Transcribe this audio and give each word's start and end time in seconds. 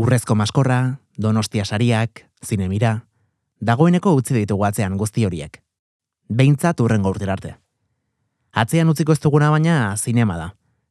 Urrezko 0.00 0.32
maskorra, 0.32 0.96
donostia 1.20 1.66
sariak, 1.66 2.22
zinemira, 2.40 3.02
dagoeneko 3.60 4.14
utzi 4.16 4.32
ditugu 4.32 4.64
atzean 4.64 4.94
guzti 4.96 5.26
horiek. 5.28 5.58
Beintzat 6.32 6.78
urrengo 6.80 7.10
urterarte. 7.12 7.58
Atzean 8.56 8.88
utziko 8.88 9.12
ez 9.12 9.20
duguna 9.20 9.50
baina 9.52 9.74
zinema 9.98 10.38
da. 10.40 10.46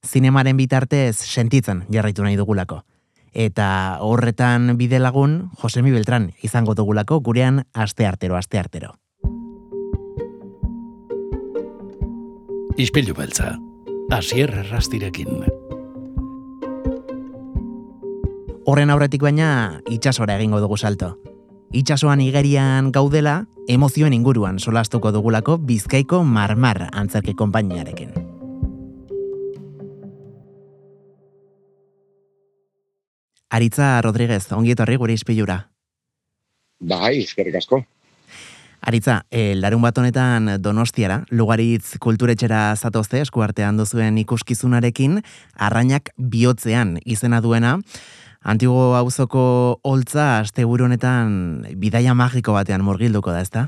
Zinemaren 0.06 0.60
bitartez 0.62 1.16
sentitzen 1.26 1.88
jarraitu 1.90 2.22
nahi 2.22 2.38
dugulako. 2.38 2.84
Eta 3.34 3.98
horretan 4.06 4.76
bide 4.78 5.00
lagun 5.02 5.40
Josemi 5.64 5.90
Beltran 5.96 6.30
izango 6.46 6.76
dugulako 6.78 7.18
gurean 7.26 7.64
aste 7.74 8.06
artero 8.06 8.38
aste 8.38 8.62
artero. 8.62 8.94
Ispilu 12.78 13.18
beltza, 13.18 13.56
asier 14.14 14.54
errastirekin. 14.54 15.59
Horren 18.70 18.92
aurretik 18.94 19.24
baina 19.26 19.82
itxasora 19.90 20.36
egingo 20.38 20.60
dugu 20.62 20.76
salto. 20.78 21.16
Itxasoan 21.74 22.20
igerian 22.22 22.92
gaudela, 22.94 23.48
emozioen 23.66 24.14
inguruan 24.14 24.60
solastuko 24.62 25.10
dugulako 25.16 25.56
bizkaiko 25.58 26.20
marmar 26.22 26.84
antzerke 26.92 27.34
konpainiarekin. 27.40 28.12
Aritza 33.50 33.88
Rodríguez, 34.06 34.44
ongi 34.54 34.76
etorri 34.78 35.00
gure 35.02 35.18
ispilura. 35.18 35.58
Bai, 36.78 37.24
eskerrik 37.24 37.58
asko. 37.58 37.82
Aritza, 38.86 39.24
e, 39.34 39.56
larun 39.58 39.82
bat 39.82 39.98
honetan 39.98 40.54
donostiara, 40.62 41.24
lugaritz 41.34 41.98
kulturetxera 41.98 42.76
zatozte 42.78 43.26
eskuartean 43.26 43.82
duzuen 43.82 44.22
ikuskizunarekin, 44.22 45.24
arrainak 45.58 46.14
bihotzean 46.16 47.00
izena 47.04 47.42
duena, 47.42 47.80
Antigo 48.40 48.96
auzoko 48.96 49.42
holtza 49.84 50.40
asteburu 50.40 50.88
honetan 50.88 51.66
bidaia 51.76 52.14
magiko 52.16 52.56
batean 52.56 52.86
murgilduko 52.88 53.34
da, 53.36 53.42
ezta? 53.44 53.68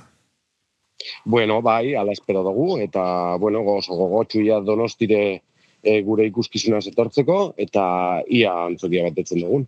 Bueno, 1.25 1.61
bai, 1.61 1.95
ala 1.95 2.13
espero 2.15 2.43
dugu 2.43 2.77
eta 2.79 3.35
bueno, 3.41 3.63
gozo 3.67 3.97
gogotsu 3.97 4.45
ja 4.45 4.61
Donostire 4.63 5.41
e, 5.83 6.01
gure 6.05 6.25
ikuskizuna 6.29 6.79
etortzeko 6.79 7.53
eta 7.57 7.83
ia 8.29 8.53
antzokia 8.67 9.09
batetzen 9.09 9.43
dugun. 9.43 9.67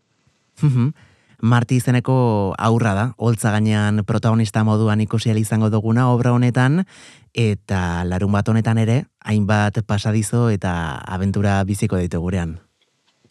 Marti 1.44 1.76
izeneko 1.76 2.56
aurra 2.56 2.94
da, 2.96 3.06
holtza 3.18 3.52
gainean 3.52 4.06
protagonista 4.08 4.64
moduan 4.64 5.02
ikusi 5.04 5.34
izango 5.36 5.70
duguna 5.70 6.08
obra 6.14 6.32
honetan 6.32 6.86
eta 7.34 8.06
larun 8.06 8.32
bat 8.32 8.48
honetan 8.48 8.78
ere 8.78 9.04
hainbat 9.20 9.84
pasadizo 9.86 10.50
eta 10.50 11.02
aventura 11.04 11.62
biziko 11.66 11.98
ditu 11.98 12.22
gurean. 12.22 12.63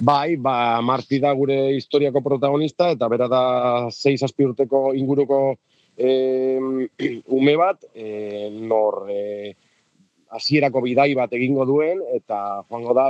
Bai, 0.02 0.34
ba, 0.34 0.82
Marti 0.82 1.20
da 1.22 1.30
gure 1.38 1.76
historiako 1.76 2.20
protagonista, 2.26 2.88
eta 2.90 3.06
bera 3.06 3.28
da 3.30 3.42
6 3.94 4.24
azpi 4.26 4.48
urteko 4.48 4.80
inguruko 4.98 5.36
e, 5.94 6.08
ume 7.38 7.54
bat, 7.60 7.84
e, 7.94 8.48
nor 8.50 9.06
e, 9.14 9.52
asierako 10.38 10.82
bidai 10.82 11.12
bat 11.14 11.36
egingo 11.38 11.62
duen, 11.68 12.02
eta 12.16 12.38
joango 12.64 12.96
da, 12.98 13.04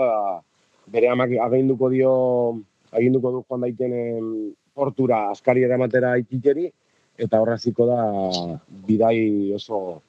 bere 0.93 1.09
amak 1.09 1.33
aginduko 1.47 1.89
dio, 1.95 2.13
aginduko 2.93 3.33
du 3.39 3.43
joan 3.47 3.65
daiten 3.65 3.97
portura 4.77 5.23
askari 5.31 5.65
eramatera 5.65 6.13
ikikeri, 6.21 6.69
eta 7.17 7.41
horraziko 7.41 7.89
da 7.89 8.03
bidai 8.91 9.17
oso, 9.57 10.03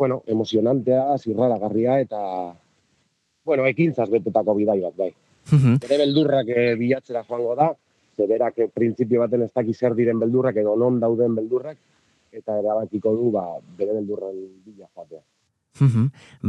bueno, 0.00 0.22
emozionantea, 0.24 1.20
zirraragarria, 1.20 2.00
eta, 2.08 2.24
bueno, 3.44 3.68
ekintzaz 3.68 4.08
betetako 4.16 4.56
bidai 4.64 4.80
bat, 4.88 4.98
bai. 5.04 5.12
Bere 5.50 5.98
beldurrak 6.02 6.48
e, 6.48 6.74
bilatzera 6.78 7.22
joango 7.28 7.54
da, 7.58 7.70
berak 8.24 8.58
eh, 8.58 8.68
printzipio 8.72 9.20
baten 9.20 9.44
ez 9.44 9.52
dakiz 9.52 9.76
zer 9.76 9.94
diren 9.94 10.18
beldurrak 10.18 10.56
edo 10.56 10.76
non 10.76 11.00
dauden 11.00 11.34
beldurrak, 11.36 11.76
eta 12.32 12.58
erabakiko 12.58 13.12
du 13.16 13.30
ba, 13.34 13.46
bere 13.76 13.92
beldurren 14.00 14.36
bila 14.64 14.88
joatea. 14.94 15.20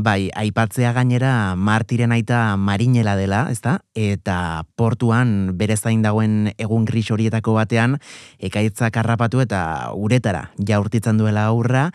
bai, 0.08 0.30
aipatzea 0.31 0.94
gainera 0.96 1.56
martiren 1.56 2.13
aita 2.16 2.56
marinela 2.56 3.18
dela, 3.19 3.47
ezta? 3.52 3.81
Eta 3.94 4.63
portuan 4.80 5.58
bere 5.59 5.75
zain 5.75 6.02
dagoen 6.02 6.53
egun 6.58 6.85
gris 6.85 7.09
horietako 7.12 7.58
batean 7.58 7.97
ekaitzak 8.40 8.96
harrapatu 8.96 9.44
eta 9.44 9.91
uretara 9.96 10.52
jaurtitzen 10.64 11.19
duela 11.19 11.50
aurra 11.52 11.90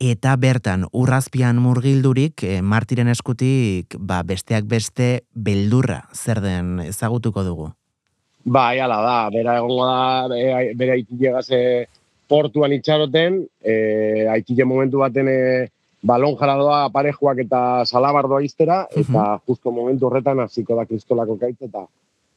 eta 0.00 0.34
bertan 0.36 0.86
urrazpian 0.92 1.60
murgildurik 1.62 2.42
e, 2.42 2.60
martiren 2.62 3.08
eskutik 3.08 3.94
ba, 3.98 4.22
besteak 4.26 4.66
beste 4.66 5.24
beldurra 5.34 6.04
zer 6.12 6.40
den 6.42 6.80
ezagutuko 6.80 7.44
dugu. 7.44 7.70
Ba, 8.44 8.70
ala 8.74 9.00
da, 9.00 9.18
bera 9.32 9.56
egongo 9.56 9.86
da, 9.86 10.72
bera 10.76 10.96
ikilegaz 11.00 11.48
portuan 12.28 12.72
itxaroten, 12.72 13.44
e, 13.62 14.26
aikile 14.32 14.66
momentu 14.68 15.00
baten 15.00 15.28
e, 15.28 15.38
balon 16.04 16.36
jaradoa 16.36 16.88
parejuak 16.92 17.40
eta 17.46 17.60
salabardoa 17.84 18.42
iztera, 18.44 18.84
eta 18.92 19.38
justo 19.46 19.72
momentu 19.72 20.08
horretan 20.08 20.42
hasiko 20.44 20.76
da 20.76 20.84
kristolako 20.88 21.38
kaitz 21.40 21.62
eta 21.68 21.86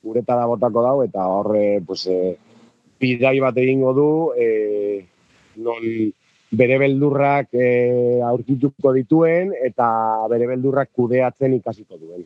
uretara 0.07 0.45
botako 0.47 0.83
dau, 0.85 0.97
eta 1.03 1.25
horre, 1.27 1.81
pues, 1.85 2.05
e, 2.07 2.37
bidai 3.01 3.39
bat 3.43 3.57
egingo 3.59 3.93
du, 3.97 4.09
e, 4.37 4.47
non 5.57 5.83
bere 6.51 6.77
beldurrak 6.79 7.53
e, 7.53 8.21
aurkituko 8.23 8.93
dituen 8.95 9.53
eta 9.65 9.87
bere 10.31 10.47
beldurrak 10.47 10.91
kudeatzen 10.95 11.53
ikasiko 11.59 11.97
duen. 11.99 12.25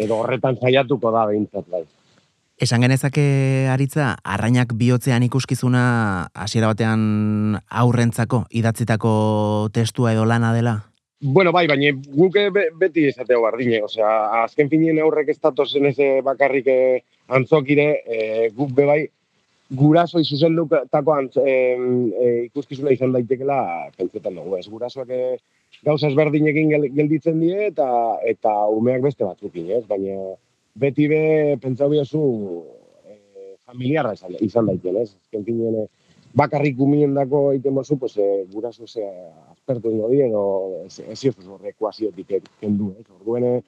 Edo 0.00 0.22
horretan 0.22 0.56
saiatuko 0.56 1.10
da 1.12 1.26
behintzat 1.28 1.66
bai. 1.68 1.84
Esan 2.60 2.82
genezake 2.84 3.68
aritza, 3.72 4.14
arrainak 4.24 4.74
bihotzean 4.76 5.24
ikuskizuna 5.24 6.28
hasiera 6.34 6.68
batean 6.68 7.56
aurrentzako 7.68 8.44
idatzitako 8.52 9.12
testua 9.72 10.12
edo 10.12 10.26
lana 10.28 10.52
dela? 10.52 10.74
Bueno, 11.20 11.52
bai, 11.52 11.66
baina 11.68 11.92
guk 12.16 12.36
beti 12.80 13.06
esateo 13.08 13.42
bardine, 13.44 13.82
osea, 13.84 14.42
azken 14.42 14.68
finien 14.72 15.00
aurrek 15.00 15.28
ez 15.32 15.38
datozen 15.40 15.88
eze 15.88 16.08
bakarrik 16.24 16.68
eh, 16.72 17.02
antzokire, 17.28 17.88
e, 18.04 18.48
guk 18.56 18.72
be 18.76 18.86
guraso 19.70 20.18
izuzen 20.18 20.56
dukatako 20.58 21.16
e, 21.38 21.54
ikuskizuna 22.48 22.90
izan 22.90 23.12
daitekela 23.14 23.90
pentsetan 23.96 24.34
dugu. 24.34 24.58
Ez 24.58 24.66
gurasoak 24.68 25.10
e, 25.14 25.38
gauza 25.86 26.10
ezberdinekin 26.10 26.72
gelditzen 26.96 27.40
die 27.40 27.68
eta 27.68 27.88
eta 28.26 28.54
umeak 28.74 29.02
beste 29.06 29.24
batzukin, 29.24 29.70
ez? 29.78 29.84
Baina 29.86 30.34
beti 30.74 31.06
be 31.10 31.22
pentsau 31.62 31.90
biozu 31.92 32.22
e, 33.06 33.16
familiarra 33.66 34.14
izan, 34.18 34.36
izan 34.40 34.70
daiten, 34.70 34.98
ez? 35.04 35.14
Kentinien 35.30 35.84
e, 35.84 35.86
bakarrik 36.34 36.78
umien 36.80 37.14
dako 37.14 37.50
egiten 37.52 37.78
bozu, 37.78 37.98
pues, 37.98 38.16
e, 38.18 38.46
guraso 38.52 38.86
ze 38.86 39.06
aspertu 39.52 39.90
ingo 39.90 40.08
die, 40.10 40.26
edo 40.26 40.84
ez, 40.86 40.98
ez 41.00 41.24
ez 41.24 41.46
ekuaziotik 41.74 42.42
kendu, 42.60 42.94
ez? 42.98 43.06
Orduen, 43.20 43.44
e, 43.44 43.62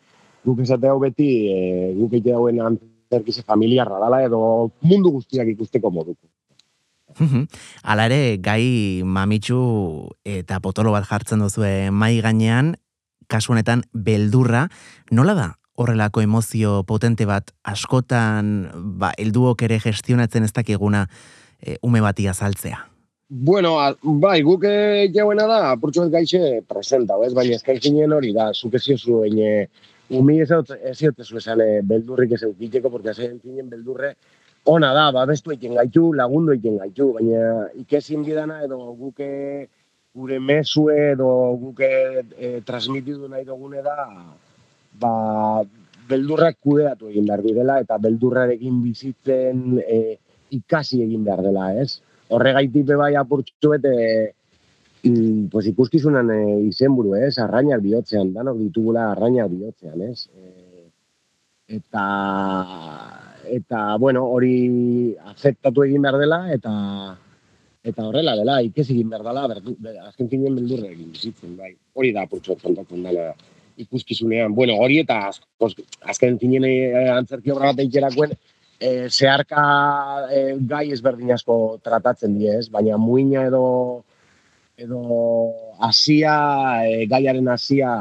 guk 0.45 0.63
esate 0.67 0.91
hau 0.91 0.99
beti, 0.99 1.31
e, 1.47 1.93
guk 1.99 2.13
egite 2.13 2.35
hauen 2.35 2.61
zerkize 3.13 3.45
familiarra 3.45 4.01
dala 4.01 4.23
edo 4.25 4.43
mundu 4.81 5.13
guztiak 5.19 5.53
ikusteko 5.55 5.93
moduko. 5.93 6.25
Hala 7.85 8.07
ere, 8.09 8.39
gai 8.41 9.03
mamitsu 9.05 9.59
eta 10.25 10.61
potolo 10.65 10.95
bat 10.97 11.05
jartzen 11.09 11.45
duzu 11.45 11.67
mai 11.93 12.15
gainean, 12.25 12.75
kasu 13.29 13.53
honetan 13.53 13.85
beldurra, 13.93 14.69
nola 15.13 15.37
da 15.37 15.51
horrelako 15.83 16.21
emozio 16.21 16.83
potente 16.89 17.27
bat 17.27 17.53
askotan 17.65 18.71
ba, 19.01 19.13
elduok 19.19 19.65
ere 19.67 19.79
gestionatzen 19.81 20.45
ez 20.45 20.53
dakiguna 20.53 21.07
e, 21.61 21.79
ume 21.83 22.03
bati 22.05 22.29
azaltzea? 22.29 22.83
Bueno, 23.33 23.79
a, 23.81 23.95
bai, 24.03 24.43
guk 24.45 24.67
jauena 25.15 25.47
da, 25.49 25.61
apurtxo 25.73 26.05
bat 26.05 26.19
gaixe 26.19 26.61
presenta, 26.69 27.17
ez? 27.25 27.33
baina 27.33 27.57
ezken 27.57 28.13
hori 28.13 28.35
da, 28.37 28.51
zuke 28.53 28.79
zuen 28.79 29.39
umi 30.19 30.41
ez 30.41 30.51
ez 30.53 31.03
esan 31.41 31.61
e, 31.61 31.81
beldurrik 31.83 32.33
ez 32.33 32.43
eukiteko, 32.43 32.91
porque 32.91 33.11
hazen 33.11 33.41
zinen 33.41 33.69
beldurre 33.71 34.15
ona 34.65 34.93
da, 34.95 35.11
ba, 35.11 35.25
bestu 35.27 35.53
egin 35.53 35.75
gaitu, 35.75 36.13
lagundu 36.15 36.55
egin 36.55 36.79
gaitu, 36.79 37.13
baina 37.17 37.69
ikesin 37.81 38.23
bidana 38.25 38.61
edo 38.63 38.79
guke 38.95 39.69
gure 40.15 40.39
mesue 40.39 40.97
edo 41.13 41.29
guke 41.59 41.89
e, 42.39 42.61
transmitidu 42.69 43.29
nahi 43.29 43.45
dugune 43.49 43.83
da, 43.83 44.07
ba, 45.01 45.15
beldurrak 46.09 46.59
kudeatu 46.61 47.11
egin 47.11 47.27
behar 47.27 47.43
dela 47.43 47.81
eta 47.83 47.99
beldurrarekin 47.99 48.83
bizitzen 48.85 49.81
e, 49.81 50.19
ikasi 50.53 51.03
egin 51.03 51.25
behar 51.25 51.43
dela, 51.43 51.73
ez? 51.75 52.01
Horregaitik 52.33 52.93
bai 52.97 53.15
apurtxu 53.17 53.75
bete, 53.75 53.95
mm, 55.05 55.49
pues 55.53 55.67
ikuskizunan 55.71 56.31
e, 56.31 56.41
izenburu, 56.69 57.15
ez? 57.17 57.37
Arrainak 57.43 57.83
bihotzean, 57.83 58.33
danok 58.35 58.59
ditugula 58.61 59.11
arrainak 59.13 59.51
bihotzean, 59.51 60.01
ez? 60.09 60.29
E, 60.37 60.89
eta 61.79 62.07
eta 63.53 63.97
bueno, 63.99 64.25
hori 64.31 65.15
aceptatu 65.33 65.83
egin 65.85 66.03
behar 66.05 66.19
dela 66.21 66.41
eta 66.55 66.73
eta 67.83 68.05
horrela 68.07 68.37
dela, 68.39 68.61
ikez 68.63 68.87
egin 68.91 69.11
behar 69.11 69.25
dela, 69.27 69.49
berdu, 69.51 69.75
azken 70.07 70.29
finien 70.31 70.55
beldurre 70.55 70.93
egin 70.93 71.11
bizitzen, 71.11 71.57
bai. 71.59 71.73
Hori 71.99 72.13
da 72.15 72.23
apurtxo 72.29 72.55
kontatzen 72.63 73.03
dela 73.03 73.33
ikuskizunean. 73.83 74.55
Bueno, 74.55 74.77
hori 74.79 75.01
eta 75.03 75.19
azken 76.13 76.39
finien 76.39 76.67
e, 76.69 76.75
antzerki 77.17 77.51
obra 77.51 77.73
bat 77.73 77.83
eikerakoen 77.83 78.37
e, 78.79 79.09
zeharka 79.09 79.65
e, 80.31 80.43
gai 80.71 80.87
ezberdin 80.95 81.35
asko 81.35 81.59
tratatzen 81.83 82.39
die, 82.39 82.55
ez? 82.61 82.69
Baina 82.71 82.99
muina 83.01 83.47
edo 83.51 83.65
edo 84.83 85.01
hasia 85.79 86.35
e, 86.87 87.07
gaiaren 87.07 87.49
hasia 87.49 87.93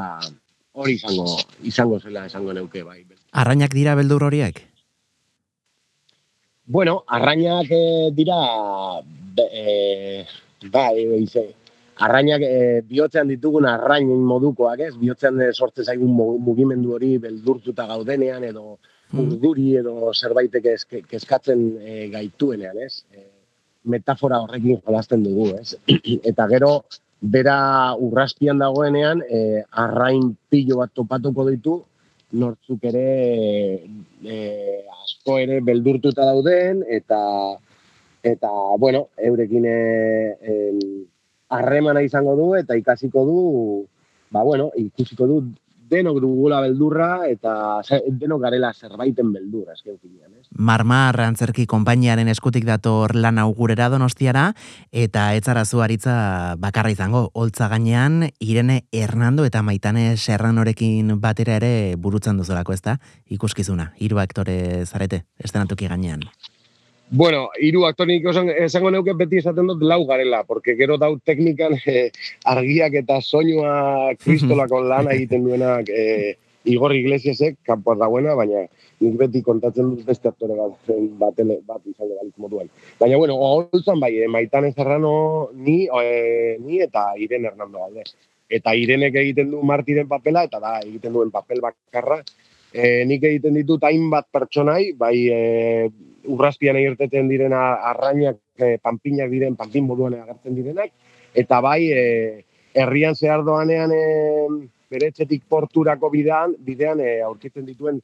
hori 0.72 0.98
izango 0.98 1.26
izango 1.62 1.98
zela 2.00 2.26
esango 2.26 2.52
neuke 2.52 2.82
bai. 2.82 3.02
Arrainak 3.32 3.74
dira 3.74 3.94
beldur 3.98 4.24
horiek? 4.28 4.60
Bueno, 6.66 7.02
arrainak 7.06 7.70
e, 7.70 8.10
dira 8.14 8.38
e, 9.36 10.24
bai, 10.70 11.04
e, 11.26 11.44
arrainak 12.06 12.46
e, 12.46 12.80
bihotzean 12.88 13.28
ditugun 13.28 13.66
arrainen 13.68 14.22
modukoak, 14.28 14.80
ez? 14.88 14.94
Bihotzean 15.00 15.40
e, 15.42 15.52
sortzen 15.52 15.84
zaigun 15.84 16.14
mugimendu 16.46 16.96
hori 16.96 17.16
beldurtuta 17.22 17.86
gaudenean 17.90 18.46
edo 18.48 18.64
hmm. 19.12 19.20
urduri 19.26 19.76
edo 19.82 20.12
zerbaitek 20.14 20.70
kezkatzen 21.10 21.66
e, 21.82 22.08
gaituenean, 22.14 22.78
ez? 22.86 23.04
E, 23.12 23.26
metafora 23.84 24.40
horrekin 24.42 24.80
jolazten 24.84 25.24
dugu, 25.24 25.52
ez? 25.58 25.76
Eta 26.30 26.46
gero, 26.50 26.72
bera 27.22 27.94
urraspian 27.98 28.58
dagoenean, 28.62 29.22
e, 29.28 29.62
arrain 29.84 30.32
pilo 30.50 30.80
bat 30.82 30.92
topatuko 30.94 31.46
ditu, 31.50 31.78
nortzuk 32.32 32.84
ere 32.88 33.06
e, 34.24 34.36
asko 35.04 35.38
ere 35.42 35.60
beldurtuta 35.64 36.24
dauden, 36.24 36.82
eta 36.88 37.20
eta, 38.22 38.50
bueno, 38.78 39.08
eurekin 39.18 39.66
e, 39.66 39.76
harremana 41.52 42.02
izango 42.06 42.36
du 42.38 42.52
eta 42.56 42.78
ikasiko 42.78 43.24
du, 43.26 43.40
ba 44.32 44.42
bueno, 44.46 44.70
ikusiko 44.78 45.26
du 45.28 45.40
denok 45.92 46.20
dugula 46.24 46.60
beldurra 46.64 47.26
eta 47.28 47.54
denok 48.08 48.42
garela 48.46 48.72
zerbaiten 48.72 49.32
beldurra, 49.34 49.76
esken 49.76 49.98
finean, 49.98 50.32
ez? 50.40 50.46
Marmar 50.52 51.18
antzerki 51.24 51.66
konpainiaren 51.68 52.28
eskutik 52.32 52.64
dator 52.68 53.14
lan 53.16 53.40
augurera 53.42 53.88
donostiara 53.92 54.50
eta 55.04 55.28
etzara 55.38 55.64
zuaritza 55.64 56.56
bakarra 56.62 56.92
izango, 56.92 57.26
holtza 57.34 57.68
gainean 57.72 58.28
Irene 58.40 58.82
Hernando 58.92 59.46
eta 59.48 59.62
Maitane 59.62 60.16
Serranorekin 60.16 61.16
batera 61.20 61.58
ere 61.60 61.72
burutzen 61.96 62.40
duzulako, 62.40 62.76
ezta? 62.76 62.98
Ikuskizuna, 63.32 63.92
hiru 64.00 64.20
aktore 64.22 64.86
zarete, 64.86 65.24
estenatuki 65.42 65.88
gainean. 65.88 66.26
Bueno, 67.12 67.50
hiru 67.60 67.82
aktorik 67.84 68.24
esango 68.64 68.90
neuke 68.90 69.12
beti 69.12 69.36
esaten 69.42 69.66
dut 69.68 69.82
lau 69.84 69.98
garela, 70.08 70.38
porque 70.48 70.72
gero 70.78 70.96
dau 70.96 71.18
teknikan 71.20 71.74
eh, 71.86 72.08
argiak 72.48 72.94
eta 73.02 73.18
soinua 73.20 74.14
kristolako 74.16 74.80
lan 74.90 75.10
egiten 75.12 75.44
duenak 75.44 75.90
eh, 75.92 76.38
Igor 76.72 76.94
Iglesiasek, 76.96 77.58
kanpoaz 77.68 77.98
dagoena, 78.00 78.32
baina 78.38 78.62
nik 79.02 79.18
beti 79.20 79.42
kontatzen 79.44 79.90
dut 79.90 80.06
beste 80.06 80.30
aktore 80.30 80.56
bat, 80.56 80.92
bat, 81.20 81.42
bat 81.68 81.82
izango 81.90 82.16
balik 82.16 82.38
moduan. 82.40 82.70
Baina, 83.00 83.18
bueno, 83.20 83.36
holtzan 83.36 84.00
bai, 84.00 84.14
eh, 84.16 84.28
Maitane 84.32 84.70
Serrano 84.72 85.50
ni, 85.52 85.82
eh, 86.00 86.56
ni 86.64 86.80
eta 86.80 87.10
Irene 87.18 87.50
Hernando 87.50 87.82
alde. 87.84 88.06
Eta 88.48 88.72
Irenek 88.72 89.18
egiten 89.20 89.50
du 89.52 89.60
Martiren 89.60 90.08
papela, 90.08 90.46
eta 90.48 90.62
da, 90.64 90.78
egiten 90.80 91.12
duen 91.12 91.34
papel 91.34 91.60
bakarra. 91.60 92.22
Eh, 92.72 93.04
nik 93.04 93.28
egiten 93.28 93.60
ditut 93.60 93.84
hainbat 93.84 94.30
pertsonai, 94.32 94.94
bai, 94.96 95.16
eh, 95.28 95.90
urraspian 96.30 96.76
egirteten 96.76 97.28
direna 97.28 97.62
arrainak, 97.90 98.38
e, 98.58 98.76
panpinak 98.82 99.30
diren, 99.30 99.56
panpin 99.56 99.86
moduan 99.86 100.14
agertzen 100.18 100.54
direnak, 100.54 100.92
eta 101.34 101.60
bai, 101.64 101.80
e, 101.90 102.04
herrian 102.74 103.16
zehar 103.16 103.44
doanean 103.44 103.92
e, 103.94 104.02
bere 104.92 105.08
etxetik 105.12 105.44
porturako 105.48 106.10
bidean, 106.12 106.54
bidean 106.58 107.00
e, 107.00 107.20
aurkitzen 107.24 107.66
dituen 107.66 108.00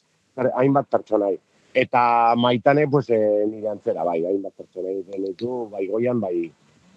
hainbat 0.55 0.88
pertsonai. 0.91 1.37
Eta 1.79 2.35
maitane, 2.37 2.88
pues, 2.91 3.09
e, 3.11 3.19
nire 3.47 3.70
antzera, 3.70 4.05
bai, 4.05 4.23
hainbat 4.25 4.56
pertsonai 4.56 5.03
ditu, 5.05 5.69
bai 5.73 5.87
goian, 5.87 6.20
bai, 6.20 6.49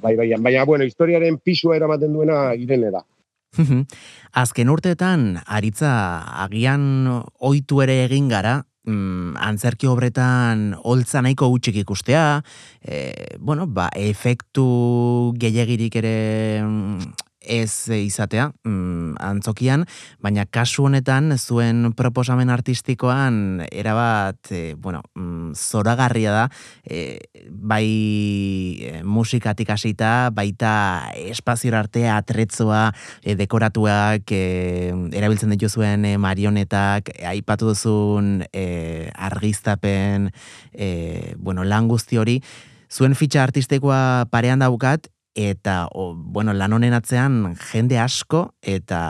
bai, 0.01 0.15
bai, 0.15 0.29
baina, 0.39 0.65
bueno, 0.65 0.87
historiaren 0.87 1.37
pisua 1.43 1.75
eramaten 1.75 2.13
duena 2.13 2.53
irene 2.55 2.91
da. 2.91 3.03
Azken 4.41 4.71
urteetan, 4.71 5.41
aritza 5.45 5.91
agian 6.45 6.83
oitu 7.39 7.81
ere 7.83 8.05
egin 8.05 8.29
gara, 8.31 8.61
mm, 8.87 9.37
antzerki 9.41 9.89
obretan 9.89 10.71
holtza 10.83 11.21
nahiko 11.21 11.49
gutxik 11.53 11.81
ikustea, 11.83 12.41
e, 12.81 13.37
bueno, 13.39 13.67
ba, 13.67 13.89
efektu 13.97 15.33
gehiagirik 15.41 15.99
ere 16.01 16.15
mm, 16.63 17.13
ez 17.41 17.89
izatea 17.89 18.51
mm, 18.63 19.15
antzokian, 19.19 19.85
baina 20.21 20.45
kasu 20.45 20.85
honetan 20.85 21.33
zuen 21.37 21.91
proposamen 21.97 22.49
artistikoan 22.53 23.65
erabat, 23.71 24.51
e, 24.51 24.75
bueno, 24.77 25.01
mm, 25.15 25.53
zoragarria 25.57 26.31
da, 26.31 26.43
e, 26.85 27.19
bai 27.49 29.01
musikatik 29.03 29.69
hasita, 29.73 30.29
baita 30.33 31.11
espazio 31.17 31.75
arte 31.77 32.07
atretzoa, 32.09 32.91
e, 33.23 33.35
dekoratuak, 33.35 34.31
e, 34.31 34.93
erabiltzen 35.17 35.53
ditu 35.53 35.69
zuen 35.69 36.05
e, 36.05 36.17
marionetak, 36.21 37.09
aipatu 37.25 37.71
duzun 37.71 38.43
e, 38.53 39.09
argiztapen, 39.15 40.31
e, 40.73 41.33
bueno, 41.37 41.63
lan 41.63 41.87
guzti 41.87 42.17
hori, 42.21 42.41
zuen 42.91 43.15
fitxa 43.15 43.43
artistikoa 43.43 44.27
parean 44.31 44.59
daukat, 44.59 45.09
eta 45.35 45.87
o, 45.93 46.13
bueno, 46.15 46.53
lan 46.53 46.73
honen 46.73 46.93
atzean 46.93 47.55
jende 47.71 47.99
asko 47.99 48.49
eta 48.61 49.01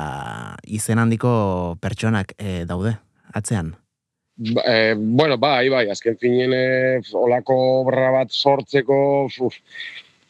izen 0.67 1.01
handiko 1.01 1.77
pertsonak 1.81 2.35
e, 2.37 2.63
daude 2.69 2.95
atzean. 3.33 3.75
Ba, 4.41 4.63
e, 4.65 4.93
bueno, 4.95 5.37
bai, 5.37 5.69
bai, 5.69 5.85
azken 5.93 6.17
finen 6.21 6.53
e, 6.55 7.01
olako 7.13 7.57
obra 7.81 8.09
bat 8.13 8.31
sortzeko 8.31 8.97
uf, 9.27 9.57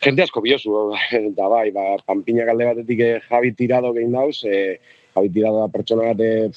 jende 0.03 0.25
asko 0.25 0.41
biozu, 0.43 0.91
eta 1.31 1.47
bai, 1.51 1.69
ba, 1.75 1.85
panpina 2.07 2.47
galde 2.47 2.67
batetik 2.71 3.05
e, 3.05 3.11
Javi 3.29 3.53
Tirado 3.55 3.93
gehin 3.95 4.15
dauz, 4.15 4.43
e, 4.43 4.79
Javi 5.15 5.33
Tirado 5.35 5.61
da 5.61 5.71
pertsona 5.71 6.11
bat 6.11 6.23
e, 6.25 6.51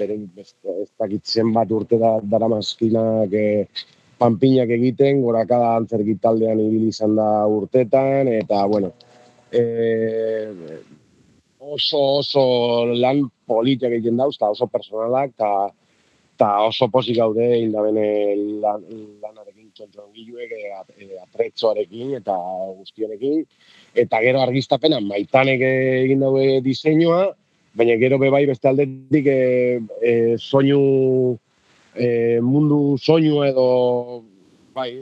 beren 0.00 0.26
ez, 0.40 0.52
dakitzen 0.98 1.52
bat 1.54 1.70
urte 1.74 1.98
da, 2.00 2.16
dara 2.32 2.48
mazkinak 2.50 3.34
e, 3.34 3.46
panpinak 4.20 4.70
egiten, 4.76 5.22
gorakada 5.24 5.74
antzerki 5.78 6.18
taldean 6.22 6.60
ibili 6.60 6.90
izan 6.92 7.16
da 7.18 7.28
urtetan, 7.48 8.28
eta, 8.36 8.62
bueno, 8.68 8.92
e, 9.52 9.62
oso, 11.58 12.02
oso 12.20 12.44
lan 12.92 13.24
politiak 13.48 13.96
egiten 13.96 14.20
dauz, 14.20 14.34
eta 14.36 14.52
oso 14.52 14.68
personalak, 14.72 15.32
eta, 15.34 15.50
eta 16.36 16.50
oso 16.68 16.88
posik 16.92 17.18
gaude 17.20 17.48
hildabene 17.62 18.06
lan, 18.62 18.84
lanarekin 19.24 19.72
txontron 19.76 20.12
giluek, 20.16 20.52
e, 20.56 21.10
atretzoarekin 21.24 22.16
eta 22.20 22.36
guztionekin, 22.78 23.44
eta 24.04 24.22
gero 24.24 24.44
argiztapena 24.44 25.00
maitanek 25.04 25.64
egin 25.66 26.26
daue 26.26 26.60
diseinua, 26.64 27.30
baina 27.76 27.96
gero 28.00 28.18
bebai 28.18 28.44
beste 28.48 28.68
aldetik 28.68 29.28
e, 29.30 29.38
e, 30.02 30.12
soinu 30.38 30.80
e, 31.94 32.40
mundu 32.40 32.96
soinu 32.98 33.44
edo 33.44 34.24
bai, 34.74 34.92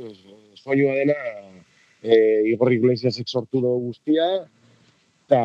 soinua 0.54 0.95
dena 0.95 1.16
e, 2.02 2.14
Igor 2.52 2.73
Iglesiasek 2.73 3.28
sortu 3.28 3.61
dugu 3.61 3.90
guztia 3.90 4.28
eta 5.28 5.42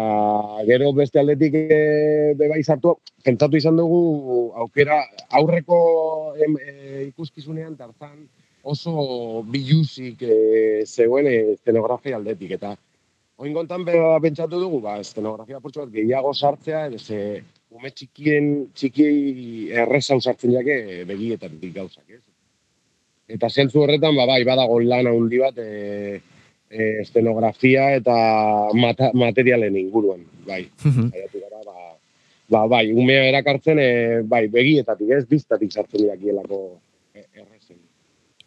gero 0.67 0.93
beste 0.95 1.19
aldetik 1.19 1.57
e, 1.59 1.81
bebai 2.39 2.61
zartu, 2.63 2.95
pentsatu 3.23 3.59
izan 3.59 3.75
dugu 3.75 4.53
aukera 4.55 5.01
aurreko 5.29 5.79
em, 6.39 6.55
e, 6.55 7.03
ikuskizunean 7.09 7.75
tarzan 7.75 8.23
oso 8.63 9.43
biluzik 9.51 10.23
e, 10.23 10.85
zegoen 10.87 11.27
eszenografia 11.27 12.15
aldetik 12.17 12.55
eta 12.59 12.77
Oin 13.41 13.51
gontan 13.51 13.81
pentsatu 14.21 14.59
dugu, 14.61 14.77
ba, 14.79 14.99
eszenografia 15.01 15.59
portsu 15.59 15.81
bat 15.81 15.89
gehiago 15.91 16.31
sartzea, 16.37 16.83
ze 16.99 17.41
ume 17.73 17.91
txikien, 17.91 18.51
txiki 18.77 19.07
erreza 19.83 20.17
usartzen 20.19 20.53
jake 20.53 20.77
begietan 21.09 21.57
gauzak, 21.73 22.05
ez? 22.09 22.21
Eta 23.33 23.49
zentzu 23.49 23.81
horretan, 23.83 24.15
ba, 24.19 24.27
bai, 24.29 24.43
badago 24.45 24.79
lan 24.83 25.09
handi 25.09 25.39
bat, 25.41 25.57
e, 25.57 26.19
e, 26.69 26.89
estenografia 27.01 27.89
eta 27.97 28.15
mata, 28.77 29.09
materialen 29.17 29.77
inguruan, 29.79 30.21
bai. 30.47 30.65
gara, 30.83 31.61
ba, 31.65 31.77
ba, 32.49 32.65
bai, 32.75 32.85
umea 32.91 33.25
erakartzen, 33.31 33.79
e, 33.79 33.91
bai, 34.27 34.45
begietatik, 34.53 35.13
ez, 35.17 35.23
biztatik 35.29 35.71
sartzen 35.71 36.09
jakielako 36.11 36.63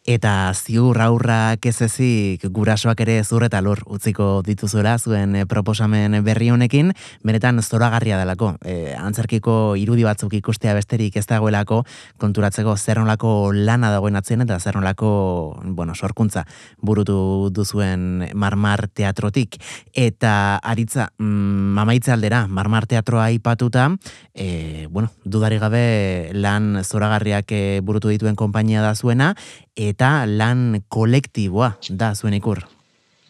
Eta 0.07 0.53
ziur 0.55 0.95
aurrak 1.03 1.65
ez 1.67 1.81
ezik 1.83 2.45
gurasoak 2.55 3.01
ere 3.03 3.17
zur 3.25 3.43
eta 3.43 3.59
lur 3.59 3.81
utziko 3.91 4.39
dituzuela 4.39 4.93
zuen 4.95 5.35
eh, 5.35 5.41
proposamen 5.43 6.15
berri 6.23 6.47
honekin, 6.47 6.93
benetan 7.27 7.59
zoragarria 7.59 8.15
delako. 8.15 8.53
E, 8.63 8.93
antzerkiko 8.95 9.75
irudi 9.75 10.05
batzuk 10.07 10.37
ikustea 10.39 10.77
besterik 10.77 11.17
ez 11.19 11.25
dagoelako 11.27 11.81
konturatzeko 12.23 12.77
zer 12.77 13.01
lana 13.03 13.91
dagoen 13.91 14.15
atzen 14.15 14.45
eta 14.45 14.61
zer 14.61 14.77
bueno, 14.77 15.93
sorkuntza 15.93 16.45
burutu 16.79 17.49
duzuen 17.51 18.29
marmar 18.33 18.87
teatrotik. 18.87 19.59
Eta 19.91 20.55
aritza, 20.63 21.09
mm, 21.19 21.75
mamaitze 21.75 22.13
aldera, 22.13 22.47
marmar 22.47 22.87
teatroa 22.87 23.29
ipatuta, 23.31 23.89
e, 24.33 24.87
bueno, 24.89 25.11
dudari 25.25 25.59
gabe 25.59 26.31
lan 26.31 26.81
zoragarriak 26.85 27.51
burutu 27.83 28.07
dituen 28.07 28.35
konpainia 28.35 28.81
da 28.81 28.95
zuena, 28.95 29.35
eta 29.75 29.96
lan 30.25 30.83
kolektiboa 30.89 31.77
da 31.89 32.13
zuen 32.15 32.33
ikur. 32.33 32.63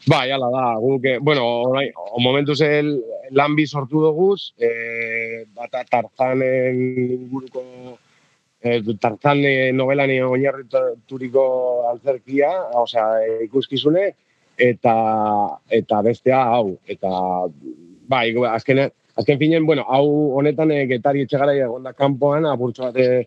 Bai, 0.08 0.32
ala 0.32 0.48
da, 0.50 0.66
guk, 0.80 1.04
eh, 1.06 1.18
bueno, 1.20 1.44
orai, 1.68 1.90
o 1.96 2.20
momentuz 2.24 2.62
el, 2.62 2.94
lan 3.32 3.56
bi 3.56 3.66
sortu 3.68 4.00
duguz, 4.00 4.54
e, 4.58 5.44
bata 5.54 5.84
tarzanen 5.84 6.78
inguruko, 7.18 7.64
e, 8.64 8.80
tarzan 9.02 9.44
novelan 9.76 10.14
oinarrituriko 10.30 11.44
antzerkia, 11.92 12.54
osea, 12.80 13.08
ikuskizune, 13.50 14.14
eta 14.58 14.96
eta 15.70 16.02
bestea 16.02 16.40
hau, 16.56 16.78
eta 16.88 17.12
bai, 18.08 18.32
azken, 18.54 18.88
azken 19.16 19.40
finen, 19.44 19.66
bueno, 19.68 19.84
hau 19.92 20.08
honetan 20.40 20.72
e, 20.72 20.86
getari 20.88 21.28
etxegara 21.28 21.58
egon 21.68 21.84
da 21.84 21.92
kanpoan, 21.92 22.48
apurtxo 22.48 22.88
bat 22.88 23.02
e, 23.04 23.26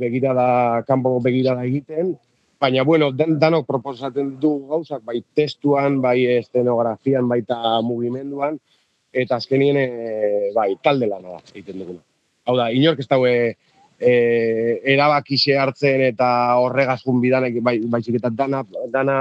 begirada, 0.00 0.82
kanpo 0.88 1.18
begirada 1.20 1.68
egiten, 1.68 2.14
baina, 2.60 2.84
bueno, 2.84 3.10
den, 3.12 3.38
danok 3.40 3.66
proposatzen 3.66 4.34
du 4.40 4.54
gauzak, 4.70 5.02
bai 5.04 5.20
testuan, 5.36 6.00
bai 6.02 6.18
estenografian, 6.38 7.28
baita 7.28 7.80
mugimenduan, 7.82 8.58
eta 9.12 9.38
azkenien, 9.38 9.78
e, 9.78 10.50
bai, 10.56 10.74
talde 10.82 11.08
lana 11.10 11.36
da, 11.36 11.42
egiten 11.52 11.82
duguna. 11.82 12.02
Hau 12.48 12.56
da, 12.58 12.70
inork 12.74 13.00
ez 13.00 13.08
daue 13.10 13.34
e, 13.98 14.12
erabakixe 14.94 15.56
hartzen 15.58 16.02
eta 16.08 16.28
horregazun 16.62 17.20
bidanek, 17.22 17.60
bai, 17.64 17.78
baizik 17.90 18.18
eta 18.20 18.32
dana, 18.42 18.64
dana 18.92 19.16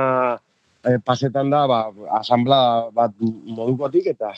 e, 0.83 0.97
pasetan 1.05 1.53
da, 1.53 1.65
ba, 1.69 1.85
asamblea 2.19 2.89
bat 2.95 3.15
modukotik, 3.21 4.11
eta 4.15 4.33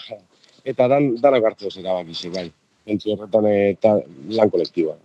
eta 0.65 0.87
dan, 0.91 1.13
danak 1.21 1.51
hartzen 1.51 1.81
erabakixe, 1.83 2.33
bai. 2.35 2.49
Entzi 2.85 3.09
horretan 3.09 3.47
eta 3.49 3.95
lan 4.37 4.51
kolektiboa. 4.53 4.99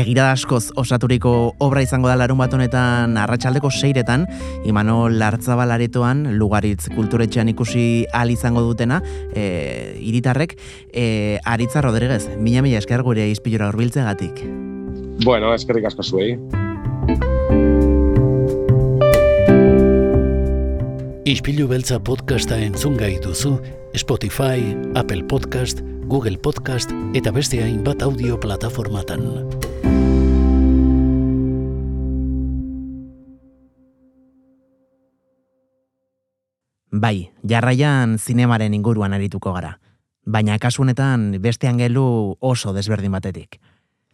Begirada 0.00 0.32
askoz 0.32 0.70
osaturiko 0.80 1.54
obra 1.60 1.82
izango 1.84 2.08
da 2.08 2.16
larun 2.16 2.38
bat 2.40 2.54
honetan 2.56 3.18
arratsaldeko 3.20 3.70
seiretan, 3.70 4.24
Imanol 4.64 5.18
Lartzabalaretoan 5.20 6.38
lugaritz 6.40 6.88
kulturetxean 6.94 7.50
ikusi 7.52 8.06
al 8.16 8.32
izango 8.32 8.62
dutena, 8.64 9.02
e, 9.34 9.98
iritarrek, 10.00 10.56
e, 10.92 11.38
Aritza 11.44 11.84
Rodríguez, 11.84 12.30
mila 12.38 12.62
mila 12.62 12.80
esker 12.80 13.02
gure 13.04 13.28
izpilora 13.28 13.70
gatik. 13.72 14.40
Bueno, 15.24 15.52
eskerrik 15.54 15.84
asko 15.84 16.02
zuei. 16.02 16.38
Ispilu 21.24 21.68
beltza 21.68 22.00
podcasta 22.00 22.56
entzun 22.58 22.96
duzu 22.96 23.60
Spotify, 23.94 24.74
Apple 24.94 25.24
Podcast, 25.24 25.80
Google 26.06 26.38
Podcast 26.38 26.90
eta 27.14 27.30
beste 27.30 27.62
hainbat 27.62 28.02
audio 28.02 28.40
plataformatan. 28.40 29.59
Bai, 36.90 37.30
jarraian 37.46 38.18
zinemaren 38.18 38.74
inguruan 38.74 39.14
arituko 39.16 39.54
gara. 39.54 39.78
Baina 40.26 40.58
kasunetan 40.58 41.38
beste 41.40 41.68
angelu 41.68 42.36
oso 42.40 42.74
desberdin 42.76 43.14
batetik. 43.14 43.60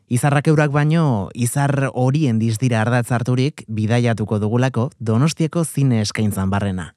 Izarrak 0.07 0.47
eurak 0.53 0.71
baino, 0.71 1.31
izar 1.35 1.91
horien 1.93 2.39
dizdira 2.39 2.85
ardatz 2.85 3.11
harturik 3.11 3.65
bidaiatuko 3.67 4.39
dugulako 4.39 4.91
donostieko 5.01 5.65
zine 5.65 6.01
eskaintzan 6.05 6.53
barrena. 6.53 6.93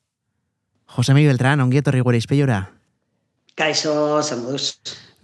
Jose 0.95 1.15
Miguel 1.17 1.33
Beltran, 1.33 1.61
ongietorri 1.65 2.03
gure 2.05 2.21
izpeiora? 2.21 2.59
Kaixo, 3.57 4.21
zen 4.21 4.45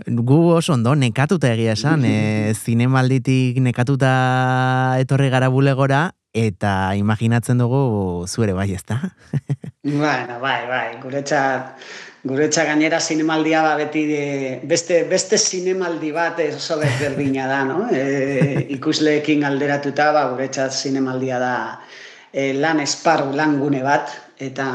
Gu 0.03 0.39
oso 0.51 0.73
ondo, 0.73 0.91
nekatuta 0.95 1.53
egia 1.53 1.73
esan, 1.77 2.03
e, 2.09 2.53
zinemalditik 2.53 3.61
nekatuta 3.63 4.97
etorri 4.99 5.29
gara 5.31 5.47
bulegora, 5.49 6.09
eta 6.35 6.91
imaginatzen 6.99 7.61
dugu 7.63 8.25
zuere 8.27 8.53
bai, 8.53 8.73
ezta? 8.75 8.99
bueno, 9.83 10.41
bai, 10.41 10.59
bai, 10.67 10.87
guretzat, 10.99 11.79
guretzat 12.27 12.67
gainera 12.67 12.99
zinemaldia 12.99 13.61
ba 13.63 13.77
beti 13.79 14.03
de, 14.09 14.25
beste, 14.67 15.05
beste 15.07 15.39
zinemaldi 15.39 16.11
bat 16.11 16.41
oso 16.49 16.75
desberdina 16.81 17.47
da, 17.47 17.63
no? 17.63 17.87
E, 17.87 18.67
ikusleekin 18.75 19.47
alderatuta, 19.47 20.11
ba, 20.11 20.27
guretzat 20.33 20.75
zinemaldia 20.75 21.39
da 21.39 21.55
e, 22.33 22.51
lan 22.51 22.83
esparru, 22.83 23.31
lan 23.31 23.55
gune 23.63 23.79
bat, 23.85 24.11
eta, 24.43 24.67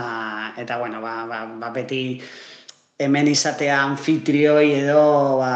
eta 0.57 0.81
bueno, 0.81 1.05
ba, 1.05 1.27
ba, 1.29 1.45
ba 1.61 1.69
beti 1.77 2.23
hemen 3.01 3.29
izatea 3.33 3.79
anfitrioi 3.81 4.75
edo 4.83 5.39
ba, 5.41 5.53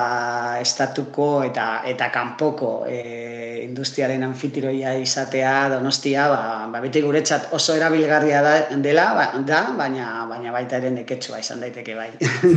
estatuko 0.63 1.43
eta 1.45 1.83
eta 1.85 2.09
kanpoko 2.13 2.71
e, 2.89 3.65
industriaren 3.65 4.23
anfitrioia 4.25 4.95
izatea 5.01 5.53
donostia 5.75 6.25
ba, 6.33 6.39
ba 6.73 6.81
beti 6.81 7.03
guretzat 7.05 7.51
oso 7.57 7.77
erabilgarria 7.77 8.41
da, 8.45 8.55
dela 8.85 9.07
ba, 9.17 9.27
da 9.45 9.61
baina 9.77 10.25
baina 10.31 10.55
baita 10.55 10.81
ere 10.81 10.93
neketsua 10.95 11.43
izan 11.43 11.61
daiteke 11.61 11.97
bai 11.99 12.09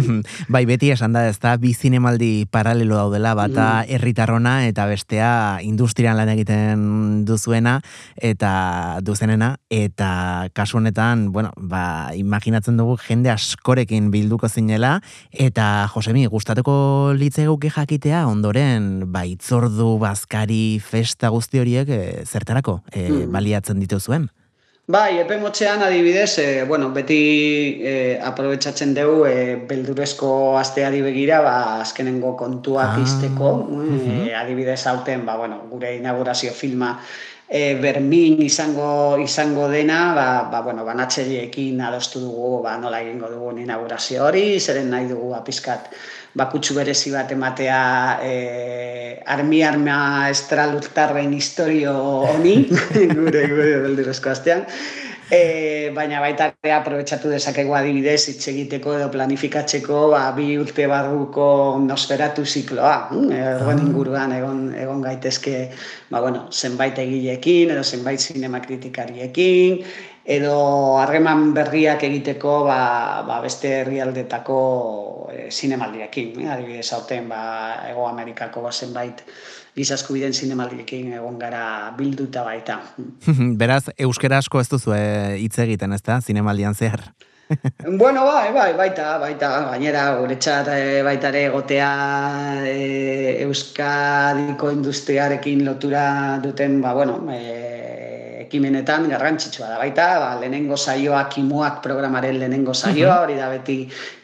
bai 0.55 0.63
beti 0.69 0.93
esan 0.95 1.17
da 1.17 1.25
ez 1.27 1.35
da 1.43 1.57
bi 1.59 1.73
zinemaldi 1.75 2.47
paralelo 2.51 2.95
daudela 3.01 3.35
bata 3.35 3.67
mm. 3.81 3.91
herritarrona 3.97 4.55
eta 4.69 4.87
bestea 4.87 5.33
industrian 5.67 6.15
lan 6.15 6.31
egiten 6.37 6.87
duzuena 7.27 7.75
eta 8.15 8.53
duzenena 9.03 9.57
eta 9.69 10.47
kasu 10.55 10.79
honetan 10.79 11.27
bueno 11.35 11.51
ba 11.57 12.15
imaginatzen 12.15 12.79
dugu 12.79 12.95
jende 13.03 13.35
askorekin 13.35 14.11
bilduko 14.15 14.47
zine 14.47 14.76
eta 15.31 15.87
Josemi, 15.93 16.25
gustatuko 16.27 17.13
litze 17.17 17.47
guke 17.47 17.69
jakitea, 17.69 18.27
ondoren, 18.27 19.11
baitzordu, 19.11 19.97
bazkari, 19.99 20.79
festa 20.79 21.29
guzti 21.29 21.59
horiek, 21.59 21.89
e, 21.89 22.25
zertarako, 22.25 22.81
e, 22.93 23.25
baliatzen 23.25 23.79
ditu 23.79 23.99
zuen? 23.99 24.29
Bai, 24.87 25.17
epe 25.19 25.35
motxean 25.35 25.81
adibidez, 25.83 26.37
e, 26.39 26.63
bueno, 26.63 26.93
beti 26.95 27.17
e, 27.83 28.19
aprobetsatzen 28.23 28.93
dugu 28.95 29.25
e, 29.27 29.55
beldurezko 29.67 30.57
asteari 30.59 31.01
begira, 31.03 31.41
ba, 31.43 31.55
azkenengo 31.81 32.37
kontuak 32.39 32.93
ah, 32.93 33.01
izteko, 33.03 33.49
e, 33.83 34.31
adibidez 34.31 34.85
hauten, 34.87 35.25
ba, 35.27 35.35
bueno, 35.35 35.59
gure 35.67 35.97
inaugurazio 35.97 36.53
filma 36.55 36.93
e, 37.49 37.75
bermin 37.79 38.41
izango 38.43 39.17
izango 39.23 39.67
dena, 39.71 40.13
ba, 40.13 40.27
ba, 40.51 40.61
bueno, 40.61 40.83
banatxeriekin 40.85 41.79
adostu 41.81 42.19
dugu 42.19 42.61
ba, 42.63 42.77
nola 42.77 43.01
egingo 43.01 43.31
dugu 43.31 43.55
inaugurazio 43.63 44.25
hori, 44.27 44.59
zeren 44.59 44.91
nahi 44.91 45.07
dugu 45.07 45.33
apiskat 45.37 45.91
bakutsu 46.37 46.75
berezi 46.77 47.11
bat 47.15 47.31
ematea 47.31 47.81
e, 48.21 48.33
armi 49.25 49.63
arma 49.63 50.29
estralurtarren 50.29 51.33
historio 51.33 51.95
honi, 52.27 52.57
gure, 52.67 53.47
gure 53.47 53.75
beldurezko 53.87 54.35
astean. 54.35 54.67
E, 55.29 55.91
baina 55.91 56.21
baita 56.23 56.45
ere 56.63 56.71
aprobetsatu 56.71 57.27
dezakegu 57.27 57.73
adibidez 57.75 58.29
hitz 58.31 58.47
egiteko 58.47 58.93
edo 58.95 59.09
planifikatzeko 59.11 60.05
ba, 60.13 60.21
bi 60.37 60.53
urte 60.55 60.85
barruko 60.87 61.47
nosferatu 61.83 62.45
zikloa. 62.47 62.93
Hm? 63.11 63.31
Ergoen 63.35 63.81
ah. 63.81 63.87
inguruan 63.89 64.35
egon, 64.37 64.61
egon 64.79 65.03
gaitezke 65.03 65.55
ba, 66.11 66.21
bueno, 66.21 66.45
zenbait 66.51 67.03
egilekin 67.03 67.75
edo 67.75 67.83
zenbait 67.83 68.23
zinema 68.23 68.63
kritikariekin 68.63 69.83
edo 70.27 70.55
harreman 70.99 71.53
berriak 71.55 72.07
egiteko 72.07 72.63
ba, 72.67 72.79
ba 73.27 73.41
beste 73.43 73.81
herrialdetako 73.81 74.57
e, 75.31 75.51
zinemaldiekin. 75.51 76.47
Adibidez, 76.47 76.87
hauten 76.95 77.27
ba, 77.31 77.43
Ego 77.91 78.07
Amerikako 78.07 78.63
zenbait 78.71 79.23
gizasko 79.77 80.15
biden 80.15 80.33
zinemaldiekin 80.33 81.13
egon 81.19 81.37
gara 81.39 81.93
bilduta 81.97 82.43
baita. 82.47 82.81
Beraz, 83.61 83.85
euskera 83.97 84.41
asko 84.41 84.61
ez 84.63 84.69
duzu 84.71 84.95
hitz 85.37 85.57
egiten, 85.63 85.93
ezta, 85.93 86.19
zinemaldian 86.21 86.75
zehar? 86.75 87.05
bueno, 88.01 88.25
bai, 88.25 88.51
bai, 88.51 88.73
baita, 88.75 89.17
baita, 89.21 89.49
gainera, 89.71 90.03
guretzat 90.19 90.67
eh, 90.73 91.01
baita 91.05 91.29
ere 91.31 91.45
egotea 91.47 91.91
e, 92.67 93.43
euskadiko 93.45 94.71
industriarekin 94.73 95.63
lotura 95.65 96.07
duten, 96.43 96.81
ba, 96.83 96.93
bueno, 96.97 97.21
e, 97.31 98.26
ekimenetan 98.47 99.05
garrantzitsua 99.11 99.69
da. 99.73 99.77
Baita, 99.81 100.07
ba, 100.23 100.29
lehenengo 100.41 100.77
saioa 100.77 101.25
kimuak 101.31 101.81
programaren 101.85 102.39
lehenengo 102.39 102.73
saioa, 102.73 103.21
hori 103.25 103.37
da 103.37 103.51
beti 103.53 103.81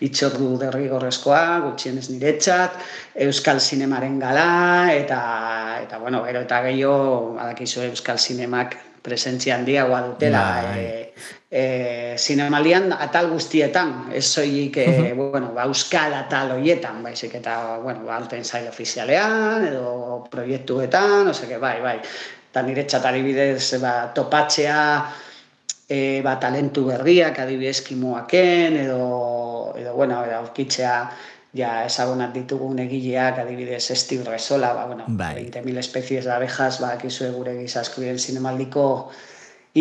itxordu 0.08 0.56
derrigorrezkoa, 0.63 1.44
gutxien 1.68 2.00
ez 2.01 2.08
niretzat, 2.10 2.80
Euskal 3.27 3.62
Zinemaren 3.62 4.18
gala, 4.20 4.48
eta, 4.96 5.20
eta 5.84 6.01
bueno, 6.01 6.24
gero 6.25 6.42
eta 6.48 6.63
gehiago, 6.65 7.36
badakizu 7.38 7.86
Euskal 7.92 8.18
Zinemak 8.18 8.80
presentzia 9.03 9.56
handia 9.56 9.84
dutela, 9.86 10.63
bai. 10.63 10.80
e, 10.80 11.13
e, 11.51 12.15
zinemalian 12.18 12.94
atal 12.96 13.30
guztietan, 13.30 14.08
ez 14.15 14.24
zoik, 14.32 14.77
e, 14.77 15.13
bueno, 15.13 15.51
ba, 15.53 15.68
euskal 15.68 16.15
atal 16.15 16.56
hoietan, 16.56 17.03
baizik, 17.03 17.36
eta, 17.36 17.77
bueno, 17.84 18.06
ba, 18.08 18.15
alten 18.18 18.46
zail 18.46 18.70
ofizialean, 18.72 19.68
edo 19.68 20.24
proiektuetan, 20.32 21.27
ose, 21.27 21.51
bai, 21.60 21.80
bai, 21.84 21.98
eta 22.53 22.62
nire 22.62 22.83
txatari 22.86 23.24
bidez 23.25 23.81
ba, 23.81 24.13
topatzea 24.13 24.81
e, 25.89 26.22
ba, 26.22 26.36
talentu 26.38 26.86
berriak 26.86 27.39
adibidez 27.41 27.79
kimoaken 27.81 28.77
edo, 28.83 29.74
edo 29.74 29.95
bueno, 29.98 30.19
aurkitzea 30.22 30.98
ja 31.57 31.74
ezagunat 31.88 32.33
ditugun 32.38 32.77
egileak, 32.86 33.41
adibidez 33.41 33.89
Esti 33.93 34.19
Urresola, 34.22 34.69
ba, 34.77 34.86
bueno, 34.86 35.05
bai. 35.07 35.50
20.000 35.50 35.81
espezies 35.81 36.25
da 36.29 36.38
abejas, 36.38 36.77
ba, 36.81 36.93
kizue 37.01 37.31
gure 37.33 37.57
gizaskubien 37.60 38.22
zinemaldiko 38.22 38.86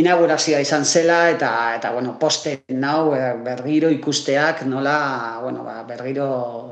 inaugurazioa 0.00 0.60
izan 0.64 0.84
zela, 0.88 1.26
eta, 1.28 1.50
eta 1.76 1.92
bueno, 1.92 2.16
posten 2.20 2.80
nau, 2.80 3.12
eh, 3.12 3.34
bergiro 3.44 3.92
ikusteak, 3.92 4.64
nola, 4.64 4.96
bueno, 5.44 5.64
ba, 5.64 5.82
bergiro 5.88 6.28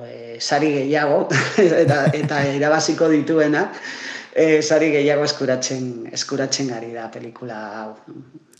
e, 0.08 0.38
sari 0.40 0.72
gehiago, 0.78 1.26
eta, 1.84 2.06
eta 2.16 2.44
irabaziko 2.56 3.12
dituena, 3.12 3.68
e, 4.40 4.62
sari 4.62 4.90
gehiago 4.94 5.26
eskuratzen, 5.28 5.90
eskuratzen 6.16 6.72
ari 6.76 6.94
da 6.96 7.10
pelikula 7.12 7.58
hau. 7.80 7.90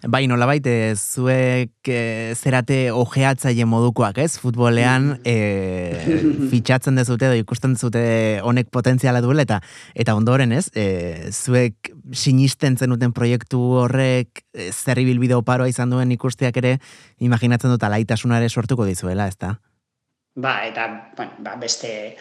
Bai, 0.09 0.23
nola 0.31 0.47
baite, 0.49 0.95
zuek 0.97 1.89
e, 1.93 2.33
zerate 2.33 2.79
ojeatzaile 2.97 3.67
modukoak, 3.69 4.17
ez? 4.23 4.39
Futbolean 4.41 5.11
e, 5.29 5.35
fitxatzen 6.53 6.97
dezute 6.97 7.29
edo 7.29 7.37
ikusten 7.37 7.77
dezute 7.77 8.03
honek 8.41 8.71
potentziala 8.73 9.21
duela 9.21 9.45
eta 9.45 9.61
eta 9.93 10.17
ondoren, 10.17 10.57
ez? 10.57 10.71
E, 10.73 11.29
zuek 11.33 11.93
sinisten 12.17 12.79
zenuten 12.81 13.13
proiektu 13.17 13.61
horrek 13.85 14.45
e, 14.55 14.71
zerri 14.73 15.05
bilbide 15.09 15.37
oparoa 15.37 15.69
izan 15.69 15.93
duen 15.93 16.17
ikusteak 16.17 16.57
ere 16.63 16.79
imaginatzen 17.21 17.77
dut 17.77 17.85
alaitasunare 17.85 18.49
sortuko 18.49 18.89
dizuela, 18.89 19.29
ez 19.29 19.37
da? 19.37 19.59
Ba, 20.37 20.65
eta 20.65 21.11
bueno, 21.17 21.33
ba, 21.39 21.57
beste, 21.57 22.17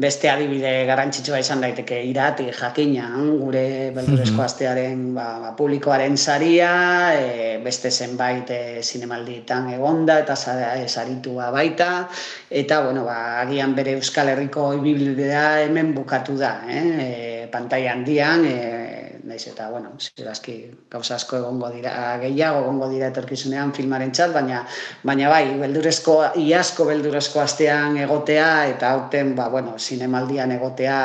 beste 0.00 0.30
adibide 0.30 0.86
garrantzitsua 0.88 1.42
izan 1.42 1.60
daiteke. 1.60 1.98
Irati 2.08 2.46
jakina, 2.56 3.10
gure 3.36 3.90
beldurezko 3.92 4.40
astearen 4.46 5.02
ba, 5.14 5.26
ba, 5.42 5.50
publikoaren 5.58 6.16
saria, 6.16 6.70
e, 7.20 7.58
beste 7.64 7.90
zenbait 7.90 8.48
e, 8.48 8.80
zinemalditan 8.82 9.68
egonda 9.74 10.18
eta 10.24 10.38
e, 10.72 10.88
saritua 10.88 11.50
baita, 11.52 12.08
eta 12.48 12.80
bueno, 12.86 13.04
ba, 13.04 13.42
agian 13.42 13.76
bere 13.76 13.98
Euskal 13.98 14.32
Herriko 14.32 14.72
ibibilidea 14.80 15.60
hemen 15.66 15.92
bukatu 15.94 16.38
da, 16.40 16.62
eh? 16.64 16.86
e, 17.04 17.46
pantai 17.52 17.86
handian, 17.92 18.46
e, 18.48 19.09
naiz 19.24 19.42
eta, 19.50 19.68
bueno, 19.70 19.92
zirazki 20.00 20.54
gauza 20.90 21.16
asko 21.16 21.38
egongo 21.38 21.70
dira, 21.74 21.92
gehiago 22.22 22.60
egongo 22.64 22.88
dira 22.92 23.08
etorkizunean 23.12 23.72
filmaren 23.76 24.12
txat, 24.12 24.32
baina, 24.34 24.64
baina 25.02 25.30
bai, 25.32 25.44
beldurezko, 25.60 26.16
iasko 26.42 26.86
beldurezko 26.88 27.40
astean 27.42 27.96
egotea, 28.00 28.50
eta 28.74 28.92
hauten, 28.94 29.34
ba, 29.38 29.48
bueno, 29.52 29.76
zinemaldian 29.78 30.52
egotea, 30.56 31.00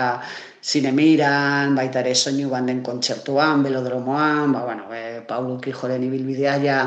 zinemiran, 0.66 1.76
baita 1.78 2.02
ere 2.02 2.16
soinu 2.16 2.50
banden 2.50 2.82
kontzertuan, 2.84 3.64
belodromoan, 3.64 4.52
ba, 4.54 4.64
bueno, 4.66 4.90
e, 4.94 5.22
Paulo 5.28 5.60
Kijoren 5.62 6.04
ibilbidea 6.04 6.56
ja, 6.64 6.80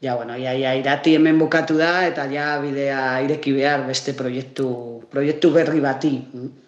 ja, 0.00 0.14
bueno, 0.14 0.36
ja, 0.40 0.54
ja, 0.56 0.74
irati 0.74 1.14
hemen 1.16 1.38
bukatu 1.38 1.76
da, 1.76 2.06
eta 2.08 2.24
ja 2.32 2.54
bidea 2.62 3.20
ireki 3.24 3.52
behar 3.56 3.84
beste 3.86 4.16
proiektu, 4.16 4.68
proiektu 5.12 5.52
berri 5.52 5.84
bati. 5.84 6.14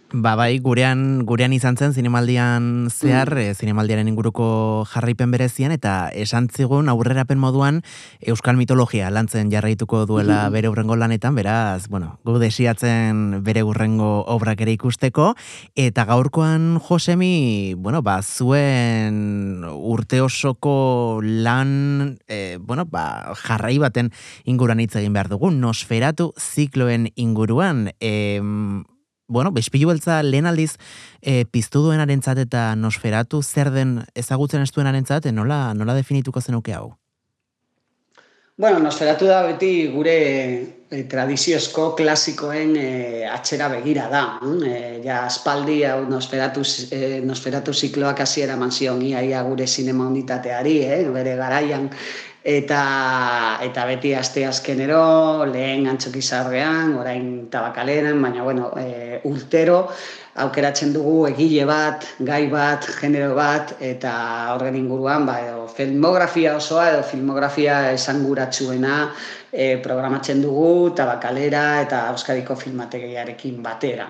Ba, 0.08 0.36
bai, 0.40 0.56
gurean, 0.64 1.26
gurean 1.28 1.52
izan 1.52 1.76
zen 1.76 1.92
zinemaldian 1.92 2.88
zehar, 2.88 3.28
mm. 3.28 3.58
zinemaldiaren 3.60 4.08
inguruko 4.08 4.86
jarraipen 4.88 5.28
berezian, 5.34 5.68
eta 5.68 6.08
esan 6.16 6.48
zigun 6.48 6.88
aurrerapen 6.88 7.36
moduan 7.36 7.82
Euskal 8.24 8.56
mitologia 8.56 9.10
lantzen 9.12 9.52
jarraituko 9.52 10.06
duela 10.08 10.46
mm. 10.46 10.56
bere 10.56 10.72
urrengo 10.72 10.96
lanetan, 10.96 11.36
beraz, 11.36 11.90
bueno, 11.92 12.14
gu 12.24 12.38
desiatzen 12.40 13.44
bere 13.44 13.66
urrengo 13.68 14.24
obrak 14.32 14.64
ere 14.64 14.72
ikusteko, 14.80 15.34
eta 15.76 16.08
gaurkoan 16.08 16.80
Josemi, 16.88 17.74
bueno, 17.76 18.00
ba, 18.00 18.22
zuen 18.24 19.60
urte 19.68 20.24
osoko 20.24 21.20
lan, 21.20 22.16
e, 22.24 22.56
bueno, 22.56 22.88
ba, 22.88 23.34
jarrai 23.44 23.76
baten 23.76 24.14
inguruan 24.48 24.80
hitz 24.80 24.94
egin 24.96 25.12
behar 25.12 25.28
dugu, 25.28 25.52
nosferatu 25.52 26.32
zikloen 26.40 27.10
inguruan, 27.12 27.90
e, 28.00 28.40
bueno, 29.28 29.52
bespilu 29.52 29.92
beltza 29.92 30.22
lehen 30.22 30.48
aldiz 30.48 30.76
e, 31.20 31.44
piztu 31.44 31.84
duen 31.84 32.00
arentzat 32.00 32.40
eta 32.42 32.72
nosferatu 32.76 33.42
zer 33.42 33.70
den 33.70 34.00
ezagutzen 34.16 34.64
ez 34.64 34.72
duen 34.72 34.88
arentzat, 34.88 35.28
e, 35.28 35.32
nola, 35.32 35.74
nola 35.76 35.94
definituko 35.94 36.40
zenuke 36.40 36.74
hau? 36.74 36.96
Bueno, 38.58 38.80
nosferatu 38.82 39.28
da 39.30 39.44
beti 39.46 39.86
gure 39.92 40.14
e, 40.90 41.02
tradiziozko 41.06 41.92
klasikoen 41.94 42.72
e, 42.74 42.88
atxera 43.30 43.68
begira 43.70 44.08
da. 44.10 44.22
E, 44.66 44.72
ja, 45.04 45.20
aspaldi 45.28 45.76
hau 45.86 46.00
nosferatu, 46.10 46.64
e, 46.90 47.20
nosferatu 47.22 47.70
zikloak 47.70 48.24
hasiera 48.24 48.56
manzion 48.58 49.04
ia, 49.06 49.22
ia 49.22 49.44
gure 49.46 49.68
sinema 49.70 50.08
unitateari, 50.10 50.74
eh? 50.88 51.04
bere 51.14 51.36
garaian 51.38 51.86
eta 52.48 53.58
eta 53.60 53.84
beti 53.90 54.14
aste 54.16 54.46
azkenero 54.48 55.44
lehen 55.50 55.84
antzokizarrean, 55.90 56.94
orain 56.96 57.26
tabakaleran, 57.52 58.22
baina 58.24 58.46
bueno, 58.46 58.70
e, 58.80 59.20
urtero 59.28 59.82
aukeratzen 60.44 60.92
dugu 60.94 61.26
egile 61.28 61.64
bat, 61.68 62.04
gai 62.20 62.46
bat, 62.52 62.86
genero 63.00 63.34
bat 63.38 63.74
eta 63.80 64.12
horren 64.54 64.76
inguruan 64.78 65.26
ba 65.26 65.40
edo 65.44 65.66
filmografia 65.72 66.56
osoa 66.56 66.90
edo 66.92 67.02
filmografia 67.02 67.92
esanguratsuena 67.92 68.94
e, 69.52 69.76
programatzen 69.84 70.42
dugu 70.42 70.94
tabakalera 70.96 71.64
eta 71.82 72.02
Euskadiko 72.12 72.56
filmategiarekin 72.56 73.62
batera. 73.64 74.08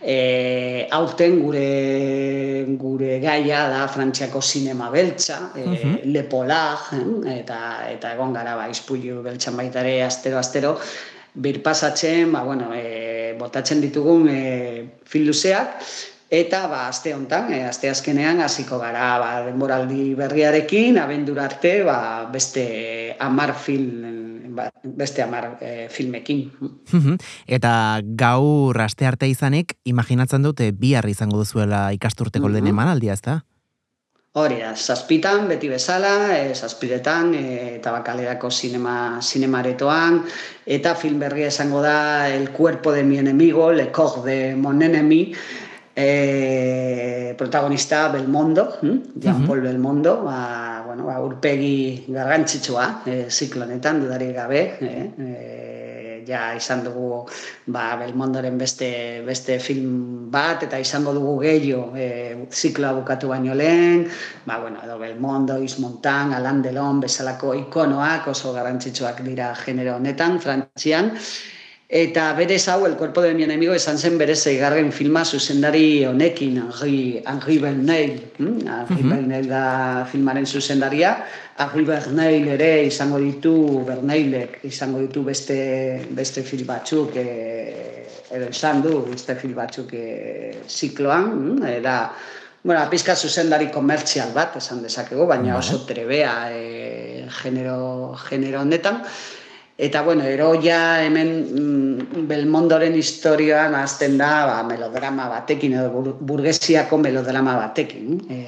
E, 0.00 0.86
aurten 0.96 1.38
gure 1.42 2.66
gure 2.80 3.20
gaia 3.22 3.66
da 3.72 3.86
Frantziako 3.88 4.42
sinema 4.42 4.90
beltza, 4.90 5.40
e, 5.54 5.64
uh 5.70 5.96
Lepolag, 6.10 6.90
eta 7.36 7.60
eta 7.90 8.14
egon 8.14 8.34
gara 8.36 8.56
ba 8.56 8.68
Ispulu 8.70 9.22
beltzan 9.24 9.56
baita 9.56 9.80
ere 9.84 10.02
astero 10.04 10.38
astero 10.38 10.76
birpasatzen, 11.34 12.32
ba 12.32 12.42
bueno, 12.42 12.72
e, 12.74 13.34
botatzen 13.38 13.80
ditugun 13.80 14.28
e, 14.28 15.00
filuseak 15.04 15.82
Eta 16.30 16.68
ba 16.70 16.84
aste 16.86 17.10
hontan, 17.10 17.48
e, 17.50 17.64
aste 17.66 17.90
azkenean 17.90 18.38
hasiko 18.38 18.78
gara 18.78 19.18
ba 19.18 19.30
denboraldi 19.42 20.14
berriarekin, 20.14 21.00
abendura 21.02 21.48
arte, 21.50 21.82
ba, 21.82 22.30
beste 22.30 23.16
10 23.18 23.54
film 23.58 24.54
ba, 24.54 24.68
beste 24.84 25.22
amar 25.22 25.56
e, 25.60 25.88
filmekin. 25.90 26.52
Eta 27.46 27.72
gau 28.04 28.72
raste 28.72 29.10
arte 29.10 29.26
izanik, 29.26 29.74
imaginatzen 29.82 30.46
dute 30.46 30.70
bihar 30.70 31.08
izango 31.10 31.42
duzuela 31.42 31.90
ikasturteko 31.98 32.46
mm 32.46 32.48
-hmm. 32.48 32.54
lehen 32.54 32.66
emanaldia, 32.68 33.12
ez? 33.12 33.22
Hori 34.32 34.60
da, 34.62 34.76
zazpitan, 34.78 35.48
beti 35.50 35.66
bezala, 35.66 36.10
e, 36.36 36.52
zazpiretan, 36.54 37.32
e, 37.34 37.46
eta 37.80 37.90
bakalerako 37.90 38.46
sinema, 38.54 39.18
sinemaretoan, 39.18 40.20
eta 40.70 40.92
film 40.94 41.18
berria 41.18 41.48
esango 41.50 41.80
da 41.82 42.28
El 42.30 42.50
cuerpo 42.50 42.92
de 42.92 43.02
mi 43.02 43.18
enemigo, 43.18 43.72
Le 43.72 43.90
corps 43.90 44.22
de 44.22 44.54
mon 44.54 44.82
ennemi, 44.82 45.34
e, 45.96 47.34
protagonista 47.36 48.06
Belmondo, 48.12 48.78
hm? 48.80 49.18
Jean 49.18 49.44
Paul 49.48 49.62
Belmondo, 49.62 50.22
ba, 50.22 50.84
bueno, 50.86 51.06
ba, 51.06 51.18
urpegi 51.20 52.04
garrantzitsua, 52.06 53.02
e, 53.06 53.24
ziklonetan, 53.30 54.00
dudari 54.00 54.32
gabe, 54.32 54.62
e, 54.78 55.10
e, 55.18 55.89
ja 56.26 56.54
izan 56.56 56.84
dugu 56.84 57.26
ba, 57.66 57.96
Belmondoren 58.00 58.58
beste, 58.58 58.90
beste 59.26 59.58
film 59.58 60.30
bat, 60.30 60.64
eta 60.66 60.78
izango 60.78 61.14
dugu 61.16 61.38
gehiago 61.44 61.96
e, 61.96 62.08
zikloa 62.50 62.92
bukatu 63.00 63.28
baino 63.28 63.54
lehen, 63.54 64.06
ba, 64.46 64.58
bueno, 64.58 64.80
edo 64.84 64.98
Belmondo, 64.98 65.58
Ismontan, 65.62 66.34
Alain 66.34 66.62
Delon, 66.62 67.00
bezalako 67.00 67.54
ikonoak 67.66 68.28
oso 68.34 68.52
garrantzitsuak 68.56 69.24
dira 69.26 69.54
genero 69.64 69.96
honetan, 69.96 70.40
frantzian, 70.40 71.14
Eta 71.90 72.32
berez 72.38 72.68
hau, 72.68 72.86
El 72.86 72.94
cuerpo 72.94 73.20
de 73.20 73.34
mi 73.34 73.42
enemigo, 73.42 73.74
esan 73.74 73.98
zen 73.98 74.16
bere 74.16 74.36
zeigarren 74.36 74.92
filma 74.92 75.24
zuzendari 75.24 76.04
honekin, 76.06 76.60
Henri, 76.62 77.20
Henri 77.26 77.58
Berneil. 77.58 78.12
Hm? 78.38 78.60
Henri 78.62 79.02
uh 79.02 79.16
-huh. 79.16 79.46
da 79.48 80.06
filmaren 80.06 80.46
zuzendaria. 80.46 81.26
Henri 81.58 81.84
Berneil 81.84 82.46
ere 82.46 82.84
izango 82.86 83.18
ditu, 83.18 83.84
Berneilek 83.84 84.60
izango 84.62 85.00
ditu 85.00 85.24
beste, 85.24 86.06
beste 86.10 86.44
film 86.44 86.66
batzuk, 86.66 87.16
e, 87.16 88.06
edo 88.30 88.46
esan 88.46 88.82
du, 88.82 89.10
beste 89.10 89.34
film 89.34 89.54
batzuk 89.54 89.92
e, 89.92 90.54
zikloan. 90.68 91.24
Hm? 91.24 91.66
Eta, 91.66 92.12
bueno, 92.62 92.82
apizka 92.82 93.16
zuzendari 93.16 93.68
komertzial 93.72 94.30
bat, 94.32 94.56
esan 94.56 94.80
dezakegu, 94.82 95.26
baina 95.26 95.58
oso 95.58 95.84
trebea 95.86 96.52
e, 96.52 97.26
genero, 97.42 98.14
genero 98.28 98.60
honetan. 98.60 99.02
Eta, 99.80 100.02
bueno, 100.04 100.24
eroia 100.28 101.02
hemen 101.06 101.30
mm, 101.40 102.26
Belmondoren 102.28 102.98
historioan 103.00 103.74
azten 103.78 104.18
da 104.20 104.44
ba, 104.44 104.58
melodrama 104.68 105.30
batekin, 105.30 105.78
edo 105.80 106.18
burgesiako 106.20 106.98
melodrama 107.00 107.56
batekin. 107.62 108.18
E, 108.28 108.40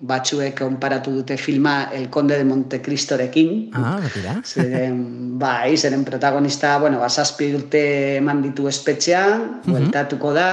batzuek 0.00 0.54
konparatu 0.62 1.12
dute 1.18 1.36
filma 1.36 1.90
El 1.92 2.08
Conde 2.08 2.38
de 2.38 2.44
Montecristorekin. 2.44 3.70
Ah, 3.74 3.98
batira. 4.00 4.38
Zeren, 4.52 5.02
bai, 5.42 5.76
zeren 5.76 6.06
protagonista, 6.06 6.78
bueno, 6.78 7.02
basazpi 7.02 7.50
urte 7.58 7.82
eman 8.22 8.40
ditu 8.46 8.68
espetxean, 8.70 9.42
-huh. 9.42 9.72
bueltatuko 9.74 10.32
da, 10.32 10.50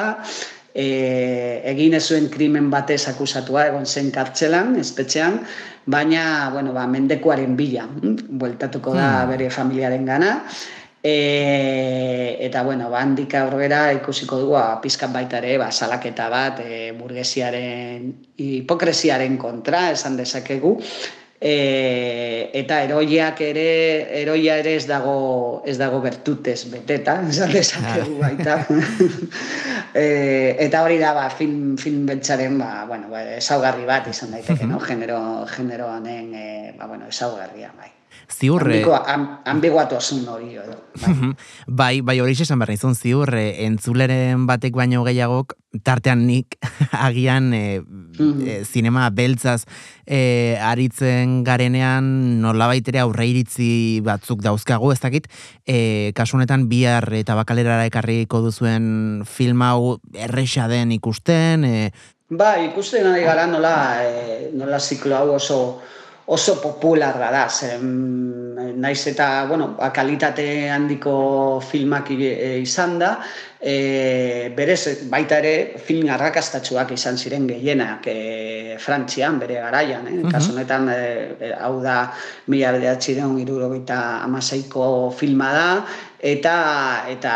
e, 0.77 1.61
egin 1.73 1.97
zuen 1.99 2.29
krimen 2.29 2.69
batez 2.69 3.07
akusatua 3.09 3.67
egon 3.71 3.85
zen 3.85 4.11
kartzelan, 4.13 4.75
espetxean, 4.79 5.41
baina, 5.85 6.49
bueno, 6.53 6.73
ba, 6.73 6.85
mendekuaren 6.87 7.55
bila, 7.57 7.87
hm? 7.89 8.37
bueltatuko 8.37 8.93
da 8.93 9.23
hmm. 9.23 9.31
bere 9.33 9.49
familiaren 9.49 10.05
gana, 10.05 10.33
E, 11.07 12.35
eta, 12.43 12.63
bueno, 12.65 12.89
ba, 12.89 12.99
handik 12.99 13.31
aurrera 13.37 13.93
ikusiko 13.95 14.41
dugu, 14.41 14.55
ba, 14.57 14.81
pizkat 14.83 15.13
baita 15.13 15.37
ere, 15.39 15.53
ba, 15.61 15.69
salaketa 15.71 16.25
bat, 16.27 16.59
e, 16.59 16.91
burgesiaren, 16.97 18.09
hipokresiaren 18.35 19.37
kontra, 19.39 19.85
esan 19.93 20.17
dezakegu, 20.19 20.73
E, 21.37 22.49
eta 22.57 22.79
eroiak 22.81 23.43
ere 23.45 23.65
eroia 24.23 24.55
ere 24.57 24.71
ez 24.73 24.87
dago 24.89 25.61
ez 25.69 25.75
dago 25.77 25.99
bertutez 26.01 26.63
beteta 26.71 27.19
esan 27.29 27.53
dezakegu 27.53 28.15
ah. 28.17 28.23
baita 28.23 28.55
e, 30.01 30.07
eta 30.65 30.81
hori 30.81 30.97
da 30.97 31.13
ba, 31.13 31.27
film, 31.29 31.75
film 31.77 32.07
bentsaren 32.09 32.57
ba, 32.57 32.87
bueno, 32.89 33.11
ba, 33.13 33.21
esaugarri 33.37 33.85
bat 33.85 34.09
izan 34.09 34.33
daiteke 34.33 34.65
no? 34.65 34.81
genero, 34.81 35.19
genero 35.53 35.91
honen 35.93 36.33
e, 36.33 36.47
ba, 36.73 36.89
bueno, 36.89 37.05
esaugarria 37.13 37.69
bai 37.77 37.93
ziur... 38.31 38.63
Ambiguatosun 39.45 40.27
hori, 40.27 40.55
edo. 40.59 40.77
Bai. 41.01 41.33
bai, 41.79 41.93
bai 42.01 42.19
hori 42.19 42.35
esan 42.37 42.59
behar 42.59 42.73
nizun, 42.75 42.95
ziur, 42.95 43.33
eh, 43.37 43.65
entzuleren 43.65 44.45
batek 44.49 44.75
baino 44.75 45.03
gehiagok, 45.07 45.55
tartean 45.83 46.25
nik, 46.27 46.57
agian, 47.07 47.51
e, 47.53 47.81
e, 48.17 48.57
zinema 48.65 49.09
beltzaz 49.13 49.63
e, 50.05 50.57
aritzen 50.63 51.41
garenean, 51.47 52.09
nola 52.41 52.69
baitere 52.71 53.01
aurre 53.03 53.27
iritzi 53.29 54.01
batzuk 54.05 54.43
dauzkagu, 54.45 54.91
ez 54.93 54.99
dakit, 55.03 55.29
e, 55.67 56.11
kasunetan 56.17 56.67
bihar 56.71 57.09
eta 57.19 57.37
bakalerara 57.37 57.87
ekarriko 57.89 58.41
duzuen 58.45 59.23
film 59.27 59.63
hau 59.65 59.97
erresa 60.13 60.67
den 60.71 60.95
ikusten, 60.97 61.65
e, 61.65 61.89
Ba, 62.27 62.57
ikusten 62.59 63.05
ari 63.07 63.21
gara 63.23 63.45
nola, 63.47 64.03
e, 64.03 64.49
nola 64.51 64.81
ziklo 64.83 65.15
hau 65.15 65.29
oso, 65.37 65.79
oso 66.27 66.57
popularra 66.59 67.29
da, 67.31 67.47
zen, 67.47 68.75
naiz 68.75 68.99
eta, 69.07 69.45
bueno, 69.47 69.69
ba, 69.77 69.93
kalitate 69.95 70.67
handiko 70.69 71.61
filmak 71.63 72.11
e, 72.11 72.57
izan 72.59 72.97
da, 72.99 73.13
e, 73.61 74.51
berez, 74.57 75.07
baita 75.07 75.37
ere, 75.39 75.79
film 75.79 76.11
arrakastatxuak 76.11 76.91
izan 76.97 77.15
ziren 77.15 77.47
gehienak 77.47 78.09
e, 78.11 78.75
Frantzian, 78.77 79.39
bere 79.39 79.61
garaian, 79.63 80.03
eh? 80.07 80.19
Uh 80.19 80.29
-huh. 80.29 81.39
e, 81.39 81.53
hau 81.55 81.79
da, 81.81 82.11
mila 82.47 82.73
bedeatxireun 82.75 83.39
irurogeita 83.39 84.19
amaseiko 84.27 85.09
filma 85.15 85.53
da, 85.53 85.85
eta 86.19 87.05
eta 87.07 87.33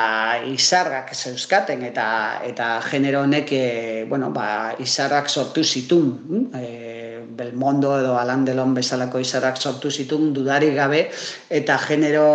izarrak 0.52 1.14
zeuzkaten 1.14 1.84
eta 1.84 2.42
eta 2.44 2.82
genero 2.90 3.22
honek 3.22 3.52
e, 3.52 4.06
bueno, 4.10 4.32
ba, 4.32 4.76
izarrak 4.80 5.30
sortu 5.30 5.64
zitun 5.64 6.50
e, 6.54 7.11
Belmondo 7.38 7.94
edo 8.00 8.18
Alan 8.20 8.46
Delon 8.46 8.74
bezalako 8.76 9.22
izarrak 9.24 9.58
sortu 9.58 9.92
zitun 9.92 10.32
dudari 10.34 10.72
gabe 10.76 11.02
eta 11.50 11.78
genero 11.78 12.26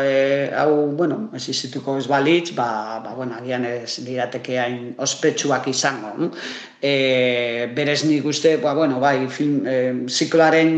e, 0.00 0.50
hau, 0.54 0.86
bueno, 0.96 1.30
ez 1.34 1.48
izituko 1.48 1.96
ez 1.98 2.06
balitz, 2.10 2.54
ba, 2.54 3.00
ba, 3.04 3.14
bueno, 3.16 3.38
agian 3.40 3.64
ez 3.68 4.00
dirateke 4.06 4.58
hain 4.60 4.94
ospetsuak 4.98 5.68
izango. 5.72 6.30
E, 6.80 7.70
berez 7.76 8.02
nik 8.04 8.26
uste, 8.26 8.56
ba, 8.62 8.74
bueno, 8.74 9.00
bai, 9.00 9.28
film, 9.28 9.62
e, 9.66 9.78
zikloaren, 10.08 10.74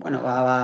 bueno, 0.00 0.22
ba, 0.24 0.38
ba, 0.44 0.60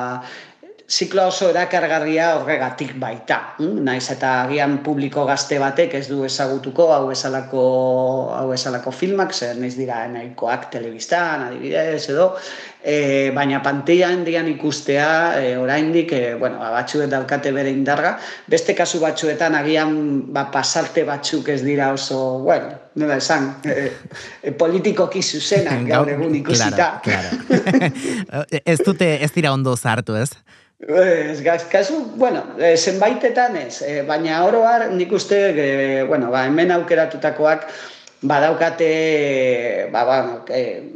ziklo 0.90 1.28
oso 1.30 1.48
erakargarria 1.52 2.32
horregatik 2.40 2.96
baita. 2.98 3.38
Hm? 3.60 3.78
Naiz 3.86 4.10
eta 4.10 4.32
agian 4.42 4.80
publiko 4.86 5.24
gazte 5.28 5.60
batek 5.62 5.94
ez 6.00 6.06
du 6.10 6.24
ezagutuko 6.26 6.88
hau 6.94 7.12
esalako, 7.14 7.62
hau 8.34 8.48
esalako 8.56 8.90
filmak, 8.90 9.32
zer 9.32 9.60
naiz 9.62 9.76
dira 9.78 10.02
nahikoak 10.10 10.66
telebistan, 10.74 11.46
adibidez 11.46 12.08
edo, 12.10 12.32
e, 12.82 13.30
baina 13.34 13.60
pantilla 13.62 14.08
handian 14.08 14.48
ikustea 14.48 15.08
e, 15.40 15.56
oraindik 15.60 16.12
e, 16.12 16.34
bueno, 16.34 16.58
ba, 16.58 16.70
batzuet 16.74 17.10
daukate 17.12 17.52
bere 17.52 17.72
indarga, 17.72 18.16
beste 18.50 18.74
kasu 18.74 19.00
batzuetan 19.02 19.54
agian 19.58 19.92
ba, 20.32 20.46
pasarte 20.52 21.04
batzuk 21.08 21.48
ez 21.52 21.60
dira 21.64 21.92
oso, 21.92 22.40
bueno, 22.46 22.72
nola 23.00 23.18
esan, 23.20 23.52
e, 23.64 23.90
e, 24.42 24.52
politikoki 24.52 25.22
zuzenak 25.22 25.84
gaur 25.88 26.08
egun 26.14 26.34
ikusita. 26.40 26.96
Claro, 27.04 27.44
claro. 27.46 28.44
ez 28.64 28.80
dute, 28.84 29.12
ez 29.22 29.30
dira 29.36 29.52
ondo 29.52 29.76
zartu, 29.76 30.16
ez? 30.16 30.32
Ez, 30.80 31.42
kasu, 31.68 32.00
bueno, 32.16 32.42
zenbaitetan 32.56 33.56
ez, 33.60 33.82
baina 34.08 34.44
oroar 34.46 34.88
nik 34.94 35.12
uste, 35.12 35.40
e, 35.52 36.04
bueno, 36.08 36.30
ba, 36.32 36.46
hemen 36.48 36.72
aukeratutakoak 36.78 37.68
badaukate, 38.22 39.88
ba, 39.92 40.04
ba, 40.04 40.44
e, 40.52 40.89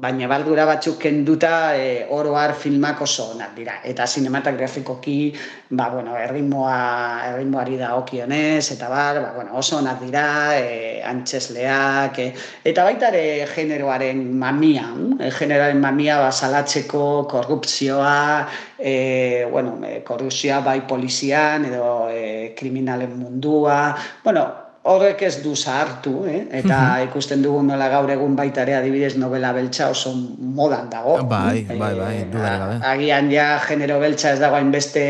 baina 0.00 0.28
baldura 0.28 0.66
batzuk 0.68 0.98
kenduta 1.00 1.76
e, 1.76 2.06
oro 2.10 2.34
har 2.36 2.54
filmak 2.54 3.00
oso 3.02 3.30
onak 3.34 3.54
dira. 3.56 3.78
Eta 3.84 4.06
sinematografikoki, 4.06 5.32
ba, 5.70 5.88
bueno, 5.92 6.16
erritmoa, 6.16 6.76
erritmoari 7.30 7.78
da 7.80 7.94
okionez, 7.96 8.72
eta 8.74 8.90
bar, 8.92 9.20
ba, 9.22 9.32
bueno, 9.36 9.56
oso 9.56 9.78
onak 9.78 10.02
dira, 10.04 10.26
e, 10.58 11.00
antxesleak, 11.06 12.20
e, 12.20 12.28
eta 12.72 12.84
baita 12.84 13.08
ere 13.14 13.46
generoaren 13.54 14.20
mamia, 14.36 14.90
e, 15.20 15.30
generoaren 15.38 15.80
mamia 15.80 16.20
ba, 16.24 16.30
salatzeko 16.32 17.24
korrupzioa, 17.30 18.20
e, 18.78 19.46
bueno, 19.50 19.78
korrupzioa 20.04 20.60
bai 20.66 20.80
polizian, 20.86 21.66
edo 21.72 22.08
e, 22.12 22.54
kriminalen 22.58 23.16
mundua, 23.16 23.96
bueno, 24.24 24.65
horrek 24.86 25.22
ez 25.26 25.34
du 25.42 25.54
zahartu, 25.56 26.14
eh? 26.30 26.44
eta 26.60 26.76
mhm. 26.76 27.08
ikusten 27.08 27.42
dugu 27.42 27.62
nola 27.66 27.88
gaur 27.92 28.10
egun 28.14 28.36
baita 28.38 28.62
ere 28.62 28.76
adibidez 28.78 29.16
novela 29.18 29.52
beltza 29.56 29.90
oso 29.90 30.14
modan 30.14 30.88
dago. 30.92 31.18
Bai, 31.26 31.66
bai, 31.68 31.92
bai, 31.98 32.14
eh, 32.22 32.80
Agian 32.92 33.30
ja 33.32 33.56
genero 33.66 33.98
beltza 34.00 34.32
ez 34.36 34.40
dagoen 34.40 34.70
beste 34.70 35.04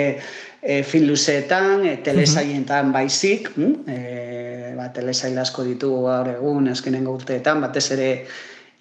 e, 0.67 0.83
film 0.83 1.11
luzeetan, 1.13 1.87
e, 1.87 1.97
telesaientan 2.03 2.93
baizik, 2.93 3.53
hm? 3.55 3.73
e, 3.87 4.75
ba, 4.77 4.91
telesail 4.93 5.39
asko 5.39 5.65
ditugu 5.67 6.05
gaur 6.09 6.33
egun, 6.35 6.71
eskenengo 6.73 7.15
urteetan, 7.17 7.63
batez 7.65 7.87
ere 7.95 8.11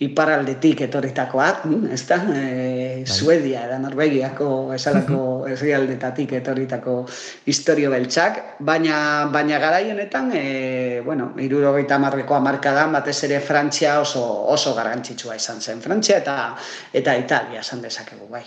iparaldetik 0.05 0.81
etorritakoak, 0.87 1.63
hm, 1.67 1.91
ez 1.93 2.01
da, 2.09 2.17
e, 2.35 3.03
Suedia 3.05 3.67
eta 3.67 3.77
Norvegiako 3.83 4.49
esalako 4.75 5.19
herrialdetatik 5.47 6.33
etorritako 6.39 6.97
historio 7.45 7.91
beltzak, 7.93 8.41
baina, 8.59 8.97
baina 9.31 9.59
garai 9.59 9.89
honetan, 9.91 10.31
e, 10.33 11.01
bueno, 11.05 11.31
irurogeita 11.39 11.99
marreko 12.01 12.35
amarkadan, 12.35 12.93
batez 12.95 13.17
ere 13.29 13.39
Frantzia 13.39 13.99
oso, 14.01 14.25
oso 14.53 14.75
garrantzitsua 14.75 15.35
izan 15.39 15.61
zen. 15.61 15.81
Frantzia 15.81 16.21
eta, 16.23 16.37
eta 16.93 17.17
Italia 17.17 17.65
esan 17.65 17.81
dezakegu 17.85 18.29
bai. 18.29 18.45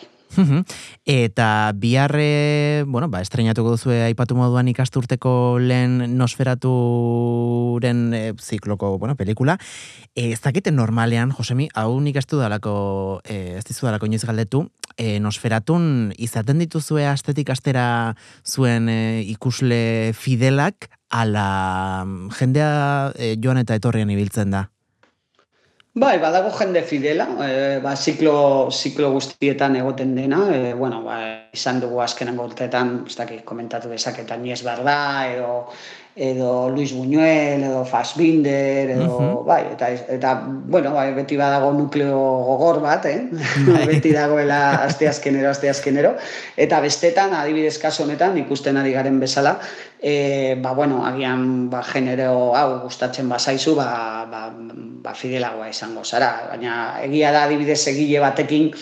Eta 1.08 1.72
biharre, 1.74 2.84
bueno, 2.86 3.08
ba, 3.08 3.20
estrenatuko 3.24 3.70
duzu 3.74 3.90
aipatu 3.90 4.36
moduan 4.36 4.68
ikasturteko 4.68 5.58
lehen 5.60 6.18
nosferaturen 6.18 8.02
e, 8.14 8.34
zikloko, 8.36 8.98
bueno, 8.98 9.16
pelikula. 9.16 9.58
E, 10.14 10.32
ez 10.32 10.40
dakite 10.44 10.70
normalean, 10.70 11.32
Josemi, 11.32 11.68
hau 11.74 12.00
nik 12.00 12.16
astu 12.20 12.38
dalako, 12.38 13.20
e, 13.24 13.56
ez 13.58 13.64
dizu 13.64 13.88
dalako 13.88 14.06
inoiz 14.06 14.24
galdetu, 14.28 14.66
e, 14.96 15.18
nosferatun 15.22 16.12
izaten 16.18 16.58
dituzue 16.88 17.06
astetik 17.06 17.50
astera 17.50 18.14
zuen 18.46 18.88
e, 18.88 19.20
ikusle 19.28 20.12
fidelak, 20.14 20.88
ala 21.10 22.06
jendea 22.38 23.12
e, 23.14 23.36
joan 23.36 23.58
eta 23.58 23.76
etorrian 23.76 24.10
ibiltzen 24.10 24.50
da. 24.50 24.70
Bai, 25.98 26.18
badago 26.22 26.50
jende 26.54 26.82
fidela, 26.82 27.26
e, 27.44 27.80
ba, 27.82 27.94
ziklo, 27.96 28.70
ziklo 28.70 29.10
guztietan 29.12 29.76
egoten 29.76 30.14
dena, 30.14 30.46
e, 30.54 30.74
bueno, 30.74 31.02
ba, 31.02 31.18
izan 31.52 31.80
dugu 31.80 32.00
azkenan 32.00 32.36
gortetan, 32.38 33.04
ez 33.06 33.16
dakit, 33.18 33.42
komentatu 33.44 33.90
dezaketan, 33.90 34.42
nies 34.42 34.62
barda, 34.62 35.26
edo, 35.28 35.66
edo 36.18 36.68
Luis 36.68 36.92
Buñuel, 36.92 37.62
edo 37.62 37.84
Fassbinder, 37.84 38.90
edo, 38.90 39.44
bai, 39.46 39.68
eta, 39.72 39.92
eta, 39.94 40.42
bueno, 40.44 40.92
bai, 40.92 41.12
beti 41.14 41.36
badago 41.38 41.70
nukleo 41.72 42.18
gogor 42.18 42.80
bat, 42.82 43.06
eh? 43.06 43.28
Bai. 43.68 43.86
beti 43.86 44.10
dagoela 44.12 44.82
aste 44.82 45.06
azkenero, 45.08 45.48
aste 45.50 45.70
azkenero, 45.70 46.16
eta 46.56 46.80
bestetan, 46.82 47.34
adibidez 47.38 47.78
kaso 47.78 48.02
honetan, 48.02 48.36
ikusten 48.42 48.76
ari 48.76 48.92
garen 48.96 49.20
bezala, 49.22 49.60
e, 50.02 50.58
ba, 50.58 50.74
bueno, 50.74 51.04
agian, 51.06 51.70
ba, 51.70 51.84
genero 51.86 52.56
hau 52.58 52.80
gustatzen 52.88 53.30
bazaizu, 53.30 53.76
ba, 53.78 54.26
ba, 54.26 54.48
ba, 54.50 55.14
fidelagoa 55.14 55.70
izango 55.70 56.02
zara, 56.02 56.48
baina 56.50 56.98
egia 57.06 57.30
da 57.30 57.46
adibidez 57.46 57.84
egile 57.94 58.18
batekin, 58.26 58.72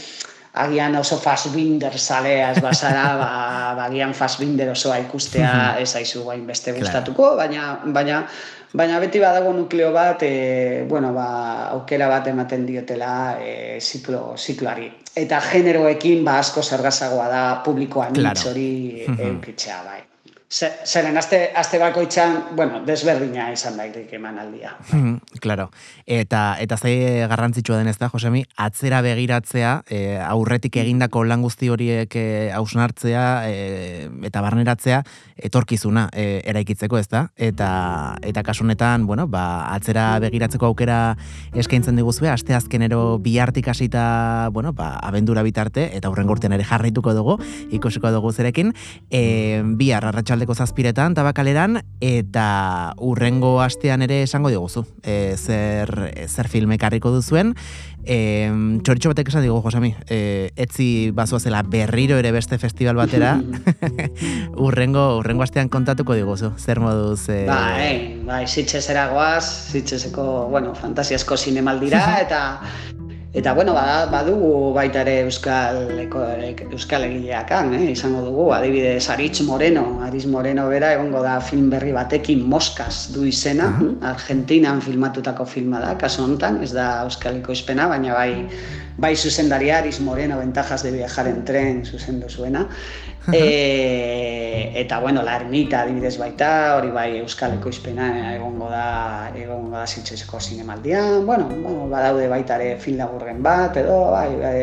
agian 0.56 0.96
oso 0.96 1.18
Fassbinder 1.20 1.98
zalea 1.98 2.50
ez 2.52 2.60
bazara, 2.64 3.06
ba, 3.22 3.30
ba, 3.76 3.84
agian 3.86 4.14
Fassbinder 4.14 4.72
osoa 4.72 4.98
ikustea 5.04 5.76
ez 5.82 5.92
aizu 6.00 6.24
bain 6.24 6.46
beste 6.46 6.72
gustatuko, 6.76 7.34
baina, 7.36 7.68
baina, 7.84 8.22
baina 8.76 9.00
beti 9.02 9.20
badago 9.20 9.52
nukleo 9.52 9.92
bat, 9.92 10.24
e, 10.24 10.84
bueno, 10.88 11.12
ba, 11.16 11.28
aukera 11.76 12.08
bat 12.12 12.32
ematen 12.32 12.66
diotela 12.66 13.12
e, 13.40 13.78
ziklo, 13.80 14.34
zikloari. 14.36 14.90
Eta 15.16 15.40
generoekin 15.50 16.24
ba, 16.24 16.40
asko 16.40 16.64
zergazagoa 16.64 17.30
da 17.32 17.46
publikoa 17.64 18.10
claro. 18.16 18.50
hori 18.50 18.68
eukitzea, 19.06 19.80
bai. 19.84 20.05
Zeren, 20.48 21.16
azte, 21.18 21.50
azte 21.58 21.78
bakoitzan, 21.82 22.54
bueno, 22.54 22.78
desberdina 22.86 23.48
izan 23.50 23.74
daitek 23.80 24.12
eman 24.14 24.36
aldia. 24.38 24.76
Hmm, 24.92 25.16
claro. 25.42 25.72
Eta, 26.06 26.54
eta 26.62 26.76
zei 26.78 27.26
garrantzitsua 27.26 27.80
den 27.80 27.90
ez 27.90 27.96
da, 27.98 28.06
Josemi, 28.12 28.44
atzera 28.54 29.00
begiratzea, 29.02 29.72
e, 29.90 30.20
aurretik 30.22 30.78
egindako 30.78 31.24
lan 31.26 31.42
guzti 31.42 31.66
horiek 31.66 32.14
e, 32.14 32.26
hausnartzea 32.54 33.24
e, 33.50 33.56
eta 34.28 34.44
barneratzea, 34.44 35.00
etorkizuna 35.48 36.06
e, 36.14 36.28
eraikitzeko 36.46 37.02
ez 37.02 37.08
da. 37.10 37.24
Eta, 37.34 38.14
eta 38.22 38.46
kasunetan, 38.46 39.08
bueno, 39.10 39.26
ba, 39.26 39.72
atzera 39.74 40.12
begiratzeko 40.22 40.70
aukera 40.70 41.00
eskaintzen 41.58 41.98
diguzue, 41.98 42.30
aste 42.30 42.54
azkenero 42.54 43.18
bihartik 43.18 43.66
hasita, 43.74 44.06
bueno, 44.54 44.70
ba, 44.78 44.92
abendura 45.02 45.42
bitarte, 45.42 45.90
eta 45.98 46.08
hurren 46.08 46.30
ere 46.52 46.62
jarraituko 46.62 47.18
dugu, 47.18 47.38
ikusiko 47.74 48.14
dugu 48.14 48.30
zerekin, 48.30 48.72
e, 49.10 49.62
bihar 49.74 50.06
arratsaldeko 50.36 50.54
zazpiretan, 50.54 51.14
tabakaleran, 51.16 51.80
eta 52.04 52.92
urrengo 53.00 53.60
astean 53.62 54.02
ere 54.04 54.22
esango 54.22 54.50
diguzu, 54.52 54.84
e, 55.02 55.34
zer, 55.36 56.12
zer 56.28 56.48
filmek 56.48 56.82
harriko 56.84 57.10
duzuen, 57.10 57.54
e, 58.04 58.50
txoritxo 58.84 59.12
batek 59.14 59.30
esan 59.32 59.46
digu, 59.46 59.60
Josami, 59.64 59.94
e, 60.08 60.50
etzi 60.56 61.10
bazuazela 61.16 61.62
berriro 61.62 62.18
ere 62.18 62.32
beste 62.32 62.58
festival 62.58 62.96
batera, 62.96 63.36
urrengo, 64.66 65.16
urrengo 65.18 65.46
astean 65.46 65.72
kontatuko 65.72 66.14
diguzu, 66.14 66.52
zer 66.58 66.80
moduz... 66.80 67.28
E... 67.30 67.44
Bai, 67.48 68.20
bai, 68.26 68.44
zitxezera 68.46 69.08
goaz, 69.14 69.72
zitxezeko, 69.72 70.48
bueno, 70.52 70.74
fantasiasko 70.76 71.36
zinemaldira, 71.36 72.04
eta 72.26 72.42
Eta 73.36 73.52
bueno, 73.52 73.74
badugu 74.08 74.72
baita 74.72 75.02
ere 75.02 75.18
euskal 75.26 75.90
euskal 76.72 77.02
egileak 77.04 77.50
eh? 77.52 77.90
izango 77.90 78.22
dugu, 78.24 78.46
adibidez 78.56 79.10
Aritz 79.12 79.42
Moreno, 79.44 79.82
Aritz 80.06 80.24
Moreno 80.32 80.64
bera 80.70 80.94
egongo 80.94 81.20
da 81.20 81.34
film 81.44 81.68
berri 81.68 81.92
batekin 81.92 82.40
Moskas 82.48 83.12
du 83.12 83.26
izena, 83.28 83.66
uh 83.68 83.82
-huh. 83.82 84.08
Argentinan 84.14 84.80
filmatutako 84.80 85.44
filma 85.44 85.80
da, 85.84 85.92
kasu 86.00 86.24
honetan, 86.24 86.62
ez 86.62 86.72
da 86.72 87.02
euskaliko 87.04 87.52
izpena, 87.52 87.88
baina 87.88 88.14
bai 88.14 88.48
bai 88.96 89.14
zuzendaria 89.16 89.78
Aritz 89.78 90.00
Moreno 90.00 90.38
Ventajas 90.38 90.82
de 90.82 90.90
viajar 90.92 91.28
en 91.28 91.44
tren 91.44 91.84
zuzendu 91.84 92.30
zuena. 92.30 92.66
E, 93.32 94.72
eta 94.74 95.00
bueno, 95.00 95.22
la 95.22 95.36
ermita 95.36 95.82
adibidez 95.82 96.16
baita, 96.18 96.76
hori 96.76 96.92
bai 96.94 97.08
euskaleko 97.18 97.70
izpena 97.72 98.34
egongo 98.34 98.68
da 98.70 99.32
egongo 99.34 99.74
da 99.76 99.86
zitzezeko 99.86 100.40
zinemaldian, 100.40 101.26
bueno, 101.26 101.48
bueno, 101.50 101.88
badaude 101.90 102.28
baita 102.28 102.60
ere 102.60 102.78
film 102.80 103.00
laburren 103.02 103.42
bat, 103.42 103.76
edo 103.82 103.98
bai, 104.12 104.28
bai, 104.40 104.60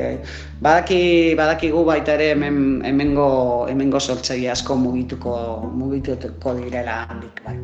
badaki, 0.61 1.01
badakigu 1.37 1.83
baita 1.85 2.15
ere 2.15 2.31
hemen, 2.37 2.81
hemengo, 2.85 3.67
hemengo 3.69 3.99
sortzaile 3.99 4.49
asko 4.53 4.77
mugituko, 4.79 5.35
mugituko 5.75 6.55
direla 6.61 7.03
handik, 7.09 7.43
bai. 7.45 7.57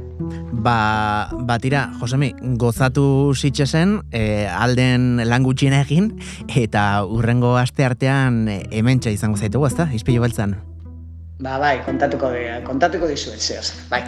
Ba, 0.59 1.29
batira, 1.47 1.85
Josemi, 2.01 2.33
gozatu 2.59 3.31
zitxesen, 3.33 4.01
e, 4.11 4.47
alden 4.47 5.21
lan 5.23 5.45
egin, 5.47 6.19
eta 6.49 7.05
urrengo 7.05 7.55
aste 7.57 7.85
artean 7.85 8.47
e, 8.49 8.65
hementsa 8.71 9.09
izango 9.09 9.37
zaitugu, 9.37 9.67
ezta? 9.67 9.87
Izpilu 9.93 10.21
beltzan. 10.21 10.68
Ba, 11.39 11.55
bai, 11.59 11.77
kontatuko, 11.85 12.33
kontatuko 12.67 13.07
dizuet, 13.07 13.39
zehaz. 13.39 13.71
Bai. 13.89 14.03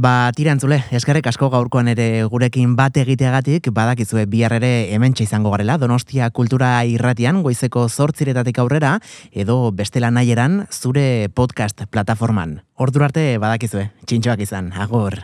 Ba, 0.00 0.30
tirantzule, 0.32 0.78
eskerrek 0.96 1.26
asko 1.28 1.50
gaurkoan 1.52 1.90
ere 1.92 2.04
gurekin 2.32 2.70
bat 2.78 2.94
egiteagatik, 2.96 3.66
badakizue 3.76 4.22
bihar 4.32 4.54
ere 4.56 4.70
hementxe 4.94 5.26
izango 5.26 5.50
garela, 5.52 5.74
Donostia 5.82 6.30
Kultura 6.32 6.70
Irratian, 6.88 7.42
goizeko 7.44 7.82
zortziretatik 7.90 8.62
aurrera, 8.62 8.94
edo 9.44 9.58
bestela 9.76 10.08
nahieran 10.08 10.62
zure 10.72 11.28
podcast 11.34 11.84
plataforman. 11.92 12.62
Ordu 12.80 13.04
arte 13.04 13.26
badakizue, 13.44 13.90
txintxoak 14.06 14.46
izan, 14.46 14.72
agor. 14.72 15.20